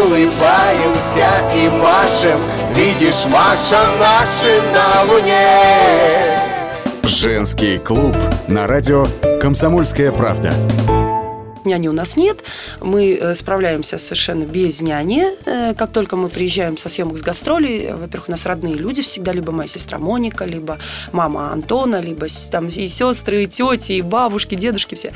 Улыбаемся 0.00 1.28
и 1.54 1.68
машем 1.68 2.40
Видишь, 2.74 3.26
Маша 3.26 3.86
нашим 3.98 4.72
на 4.72 5.12
луне 5.12 6.40
Женский 7.02 7.76
клуб 7.76 8.16
на 8.48 8.66
радио 8.66 9.04
«Комсомольская 9.42 10.10
правда». 10.10 10.54
Няни 11.64 11.88
у 11.88 11.92
нас 11.92 12.16
нет, 12.16 12.42
мы 12.80 13.18
э, 13.20 13.34
справляемся 13.34 13.98
совершенно 13.98 14.44
без 14.44 14.80
няни. 14.80 15.24
Э, 15.44 15.74
как 15.74 15.92
только 15.92 16.16
мы 16.16 16.30
приезжаем 16.30 16.78
со 16.78 16.88
съемок 16.88 17.18
с 17.18 17.20
гастролей, 17.22 17.92
во-первых, 17.92 18.28
у 18.28 18.30
нас 18.30 18.46
родные 18.46 18.76
люди 18.76 19.02
всегда, 19.02 19.32
либо 19.32 19.52
моя 19.52 19.68
сестра 19.68 19.98
Моника, 19.98 20.46
либо 20.46 20.78
мама 21.12 21.52
Антона, 21.52 22.00
либо 22.00 22.28
там 22.50 22.68
и 22.68 22.88
сестры, 22.88 23.44
и 23.44 23.46
тети, 23.46 23.92
и 23.92 24.02
бабушки, 24.02 24.54
дедушки 24.54 24.94
все. 24.94 25.12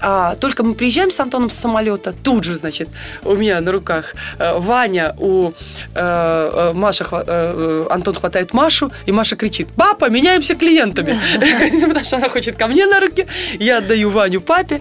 А 0.00 0.34
только 0.36 0.62
мы 0.62 0.74
приезжаем 0.74 1.10
с 1.10 1.20
Антоном 1.20 1.50
с 1.50 1.58
самолета, 1.58 2.14
тут 2.24 2.44
же, 2.44 2.56
значит, 2.56 2.88
у 3.24 3.34
меня 3.34 3.60
на 3.60 3.72
руках 3.72 4.14
э, 4.38 4.58
Ваня, 4.58 5.14
у 5.18 5.52
э, 5.94 6.72
Маша, 6.74 7.06
э, 7.10 7.86
Антон 7.90 8.14
хватает 8.14 8.54
Машу, 8.54 8.90
и 9.06 9.12
Маша 9.12 9.36
кричит, 9.36 9.68
папа, 9.76 10.08
меняемся 10.10 10.54
клиентами. 10.54 11.18
Потому 11.88 12.04
что 12.04 12.16
она 12.16 12.28
хочет 12.28 12.56
ко 12.56 12.66
мне 12.66 12.86
на 12.86 13.00
руки, 13.00 13.26
я 13.58 13.78
отдаю 13.78 14.10
Ваню 14.10 14.40
папе. 14.40 14.80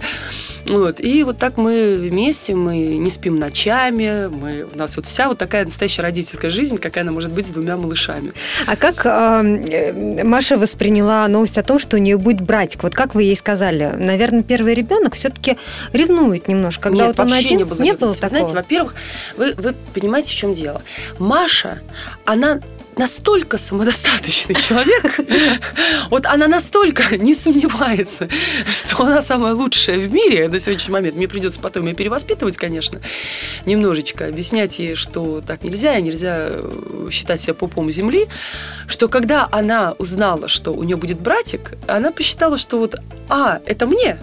Вот. 0.67 0.99
И 0.99 1.23
вот 1.23 1.37
так 1.37 1.57
мы 1.57 1.95
вместе, 1.97 2.55
мы 2.55 2.77
не 2.77 3.09
спим 3.09 3.39
ночами, 3.39 4.27
мы, 4.27 4.65
у 4.71 4.77
нас 4.77 4.95
вот 4.95 5.05
вся 5.05 5.27
вот 5.27 5.37
такая 5.37 5.65
настоящая 5.65 6.03
родительская 6.03 6.51
жизнь, 6.51 6.77
какая 6.77 7.03
она 7.03 7.11
может 7.11 7.31
быть 7.31 7.47
с 7.47 7.49
двумя 7.49 7.77
малышами. 7.77 8.33
А 8.67 8.75
как 8.75 9.05
э, 9.05 10.23
Маша 10.23 10.57
восприняла 10.57 11.27
новость 11.27 11.57
о 11.57 11.63
том, 11.63 11.79
что 11.79 11.97
у 11.97 11.99
нее 11.99 12.17
будет 12.17 12.41
братик? 12.41 12.83
Вот 12.83 12.93
как 12.93 13.15
вы 13.15 13.23
ей 13.23 13.35
сказали? 13.35 13.93
Наверное, 13.97 14.43
первый 14.43 14.73
ребенок 14.73 15.15
все-таки 15.15 15.57
ревнует 15.93 16.47
немножко. 16.47 16.83
Когда 16.83 17.07
Нет, 17.07 17.17
вот 17.17 17.23
он 17.23 17.31
вообще 17.31 17.45
один, 17.47 17.57
не 17.57 17.63
было. 17.63 17.81
Не 17.81 17.93
было 17.93 18.13
такого? 18.13 18.29
Знаете, 18.29 18.53
во-первых, 18.55 18.95
вы, 19.37 19.53
вы 19.53 19.75
понимаете, 19.93 20.33
в 20.33 20.35
чем 20.35 20.53
дело. 20.53 20.81
Маша, 21.17 21.79
она 22.25 22.59
настолько 22.99 23.57
самодостаточный 23.57 24.55
человек, 24.55 25.19
вот 26.09 26.25
она 26.25 26.47
настолько 26.47 27.17
не 27.17 27.33
сомневается, 27.33 28.27
что 28.69 29.05
она 29.05 29.21
самая 29.21 29.53
лучшая 29.53 29.97
в 29.99 30.11
мире 30.11 30.49
на 30.49 30.59
сегодняшний 30.59 30.93
момент. 30.93 31.15
Мне 31.15 31.27
придется 31.27 31.61
потом 31.61 31.87
ее 31.87 31.95
перевоспитывать, 31.95 32.57
конечно, 32.57 32.99
немножечко, 33.65 34.27
объяснять 34.27 34.77
ей, 34.79 34.95
что 34.95 35.41
так 35.41 35.63
нельзя, 35.63 35.97
и 35.97 36.01
нельзя 36.01 36.49
э, 36.49 37.07
считать 37.09 37.39
себя 37.39 37.53
пупом 37.53 37.89
земли, 37.89 38.27
что 38.85 39.07
когда 39.07 39.47
она 39.49 39.95
узнала, 39.97 40.49
что 40.49 40.71
у 40.73 40.83
нее 40.83 40.97
будет 40.97 41.19
братик, 41.19 41.71
она 41.87 42.11
посчитала, 42.11 42.57
что 42.57 42.79
вот, 42.79 42.95
а, 43.29 43.61
это 43.65 43.87
мне, 43.87 44.19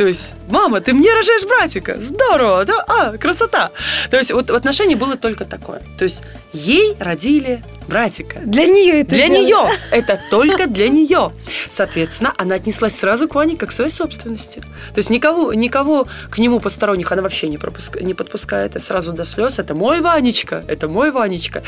то 0.00 0.06
есть, 0.06 0.34
мама, 0.48 0.80
ты 0.80 0.94
мне 0.94 1.12
рожаешь 1.12 1.44
братика. 1.44 2.00
Здорово, 2.00 2.64
да? 2.64 2.82
А, 2.88 3.18
красота. 3.18 3.70
То 4.10 4.16
есть, 4.16 4.32
вот 4.32 4.48
в 4.48 4.54
отношении 4.54 4.94
было 4.94 5.18
только 5.18 5.44
такое. 5.44 5.82
То 5.98 6.04
есть, 6.04 6.22
ей 6.54 6.96
родили 6.98 7.62
братика. 7.90 8.40
Для 8.40 8.66
нее 8.66 9.00
это 9.00 9.10
Для 9.10 9.28
делали. 9.28 9.44
нее. 9.44 9.70
Это 9.90 10.18
только 10.30 10.66
для 10.66 10.88
нее. 10.88 11.32
Соответственно, 11.68 12.32
она 12.38 12.54
отнеслась 12.54 12.96
сразу 12.96 13.28
к 13.28 13.34
Ване 13.34 13.56
как 13.56 13.68
к 13.68 13.72
своей 13.72 13.90
собственности. 13.90 14.60
То 14.60 14.98
есть 14.98 15.10
никого, 15.10 15.52
никого 15.52 16.06
к 16.30 16.38
нему 16.38 16.60
посторонних 16.60 17.12
она 17.12 17.22
вообще 17.22 17.48
не, 17.48 17.58
пропуска, 17.58 18.02
не 18.02 18.14
подпускает. 18.14 18.76
Это 18.76 18.84
сразу 18.84 19.12
до 19.12 19.24
слез. 19.24 19.58
Это 19.58 19.74
мой 19.74 20.00
Ванечка. 20.00 20.64
Это 20.68 20.88
мой 20.88 21.10
Ванечка. 21.10 21.62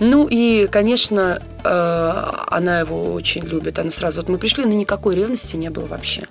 Ну 0.00 0.26
и, 0.30 0.68
конечно, 0.70 1.42
э, 1.64 2.22
она 2.48 2.80
его 2.80 3.12
очень 3.12 3.44
любит. 3.44 3.78
Она 3.78 3.90
сразу... 3.90 4.20
Вот 4.20 4.30
мы 4.30 4.38
пришли, 4.38 4.64
но 4.64 4.72
никакой 4.72 5.16
ревности 5.16 5.56
не 5.56 5.70
было 5.70 5.86
вообще. 5.86 6.22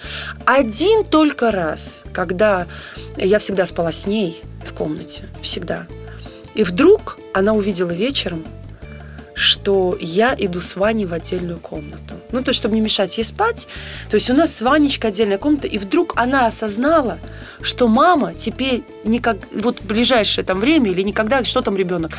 Один 0.46 1.04
только 1.04 1.52
раз, 1.52 2.04
когда 2.14 2.66
я 3.18 3.40
всегда 3.40 3.66
спала 3.66 3.92
с 3.92 4.08
ней 4.08 4.42
в 4.66 4.74
комнате. 4.74 5.28
Всегда. 5.42 5.86
И 6.56 6.64
вдруг 6.64 7.18
она 7.34 7.54
увидела 7.54 7.92
вечером, 7.92 8.44
что 9.38 9.96
я 10.02 10.36
иду 10.38 10.62
с 10.62 10.76
Ваней 10.76 11.06
в 11.06 11.14
отдельную 11.14 11.60
комнату. 11.60 12.16
Ну, 12.32 12.42
то 12.42 12.50
есть, 12.50 12.58
чтобы 12.58 12.76
не 12.76 12.82
мешать 12.82 13.18
ей 13.18 13.24
спать. 13.24 13.68
То 14.10 14.16
есть, 14.16 14.30
у 14.32 14.34
нас 14.34 14.54
с 14.56 14.62
Ванечкой 14.64 15.12
отдельная 15.12 15.38
комната, 15.38 15.68
и 15.68 15.78
вдруг 15.78 16.14
она 16.16 16.48
осознала, 16.48 17.20
что 17.62 17.88
мама 17.88 18.34
теперь 18.34 18.84
никак, 19.04 19.38
вот 19.54 19.80
в 19.80 19.86
ближайшее 19.86 20.44
там 20.44 20.60
время 20.60 20.92
или 20.92 21.04
никогда, 21.04 21.44
что 21.44 21.62
там 21.62 21.78
ребенок, 21.78 22.18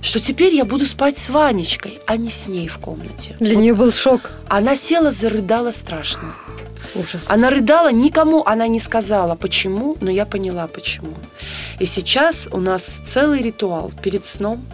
что 0.00 0.20
теперь 0.20 0.54
я 0.54 0.64
буду 0.64 0.86
спать 0.86 1.16
с 1.16 1.28
Ванечкой, 1.28 1.98
а 2.06 2.16
не 2.16 2.30
с 2.30 2.46
ней 2.46 2.68
в 2.68 2.78
комнате. 2.78 3.34
Для 3.40 3.54
Вот 3.54 3.60
нее 3.60 3.74
был 3.74 3.92
шок. 3.92 4.30
Она 4.48 4.76
села, 4.76 5.10
зарыдала 5.10 5.72
страшно. 5.72 6.34
Ужас. 6.94 7.22
Она 7.26 7.50
рыдала, 7.50 7.90
никому 7.90 8.44
она 8.46 8.68
не 8.68 8.78
сказала, 8.78 9.34
почему, 9.34 9.96
но 10.00 10.10
я 10.10 10.24
поняла, 10.24 10.68
почему. 10.68 11.14
И 11.80 11.86
сейчас 11.86 12.48
у 12.52 12.60
нас 12.60 12.84
целый 12.84 13.42
ритуал 13.42 13.90
перед 14.02 14.24
сном. 14.24 14.64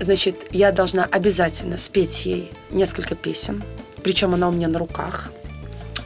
Значит, 0.00 0.46
я 0.50 0.72
должна 0.72 1.04
обязательно 1.04 1.78
спеть 1.78 2.26
ей 2.26 2.50
несколько 2.70 3.14
песен, 3.14 3.62
причем 4.02 4.34
она 4.34 4.48
у 4.48 4.52
меня 4.52 4.68
на 4.68 4.78
руках. 4.78 5.30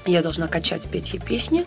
Я 0.07 0.23
должна 0.23 0.47
качать, 0.47 0.87
петь 0.87 1.13
ей 1.15 1.19
песни. 1.19 1.67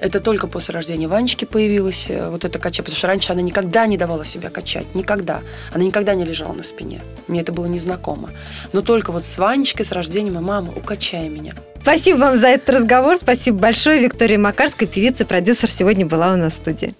Это 0.00 0.20
только 0.20 0.46
после 0.46 0.74
рождения 0.74 1.08
Ванечки 1.08 1.46
появилась 1.46 2.10
э, 2.10 2.28
вот 2.28 2.44
эта 2.44 2.58
кача, 2.58 2.82
потому 2.82 2.96
что 2.96 3.06
раньше 3.06 3.32
она 3.32 3.40
никогда 3.40 3.86
не 3.86 3.96
давала 3.96 4.22
себя 4.24 4.50
качать, 4.50 4.94
никогда. 4.94 5.40
Она 5.72 5.84
никогда 5.84 6.14
не 6.14 6.26
лежала 6.26 6.52
на 6.52 6.62
спине. 6.62 7.00
Мне 7.26 7.40
это 7.40 7.52
было 7.52 7.64
незнакомо. 7.66 8.30
Но 8.74 8.82
только 8.82 9.12
вот 9.12 9.24
с 9.24 9.38
Ванечкой, 9.38 9.86
с 9.86 9.92
рождением, 9.92 10.36
и 10.36 10.42
мама, 10.42 10.72
укачай 10.76 11.28
меня. 11.30 11.54
Спасибо 11.80 12.18
вам 12.18 12.36
за 12.36 12.48
этот 12.48 12.68
разговор. 12.68 13.16
Спасибо 13.16 13.58
большое. 13.58 14.00
Виктория 14.00 14.38
Макарская, 14.38 14.86
певица, 14.86 15.24
продюсер, 15.24 15.70
сегодня 15.70 16.04
была 16.04 16.34
у 16.34 16.36
нас 16.36 16.52
в 16.52 16.56
студии. 16.56 16.92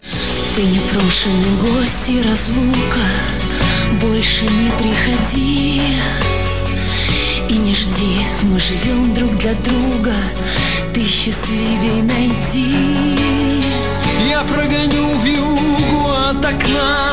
Ты 0.56 0.62
непрошенный 0.62 1.60
гость 1.60 2.08
и 2.08 2.22
разлука 2.22 3.29
Больше 4.00 4.44
не 4.44 4.70
приходи 4.78 5.82
И 7.50 7.54
не 7.54 7.74
жди, 7.74 8.16
мы 8.42 8.58
живем 8.58 9.12
друг 9.12 9.36
для 9.36 9.52
друга 9.52 10.14
Ты 10.94 11.04
счастливей 11.04 12.02
найди. 12.02 13.18
Я 14.26 14.42
прогоню 14.44 15.18
вьюгу 15.22 16.10
от 16.10 16.42
окна 16.42 17.10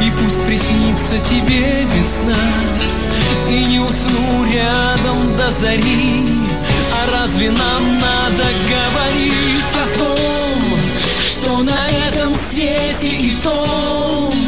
И 0.00 0.12
пусть 0.12 0.40
приснится 0.46 1.18
тебе 1.28 1.86
весна. 1.92 2.38
И 3.48 3.64
не 3.64 3.80
усну 3.80 4.44
рядом 4.52 5.36
до 5.36 5.50
зари 5.50 6.24
А 6.92 7.18
разве 7.18 7.50
нам 7.50 7.98
надо 7.98 8.44
говорить 8.70 9.74
о 9.74 9.98
том 9.98 10.62
Что 11.20 11.62
на 11.64 11.88
этом 11.88 12.32
свете 12.48 13.08
и 13.08 13.34
том 13.42 14.41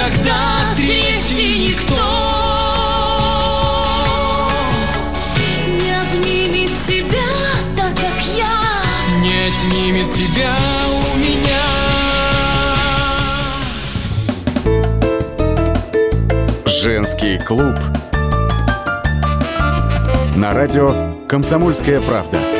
никогда 0.00 0.74
третий 0.76 1.68
никто 1.68 1.94
Не 5.66 6.00
обнимет 6.00 6.70
тебя 6.86 7.28
так, 7.76 7.94
как 7.94 8.18
я 8.36 8.82
Не 9.20 9.48
отнимет 9.48 10.12
тебя 10.14 10.56
у 10.88 11.18
меня 11.18 11.60
Женский 16.64 17.38
клуб. 17.38 17.74
На 20.34 20.54
радио 20.54 21.26
«Комсомольская 21.28 22.00
правда». 22.00 22.59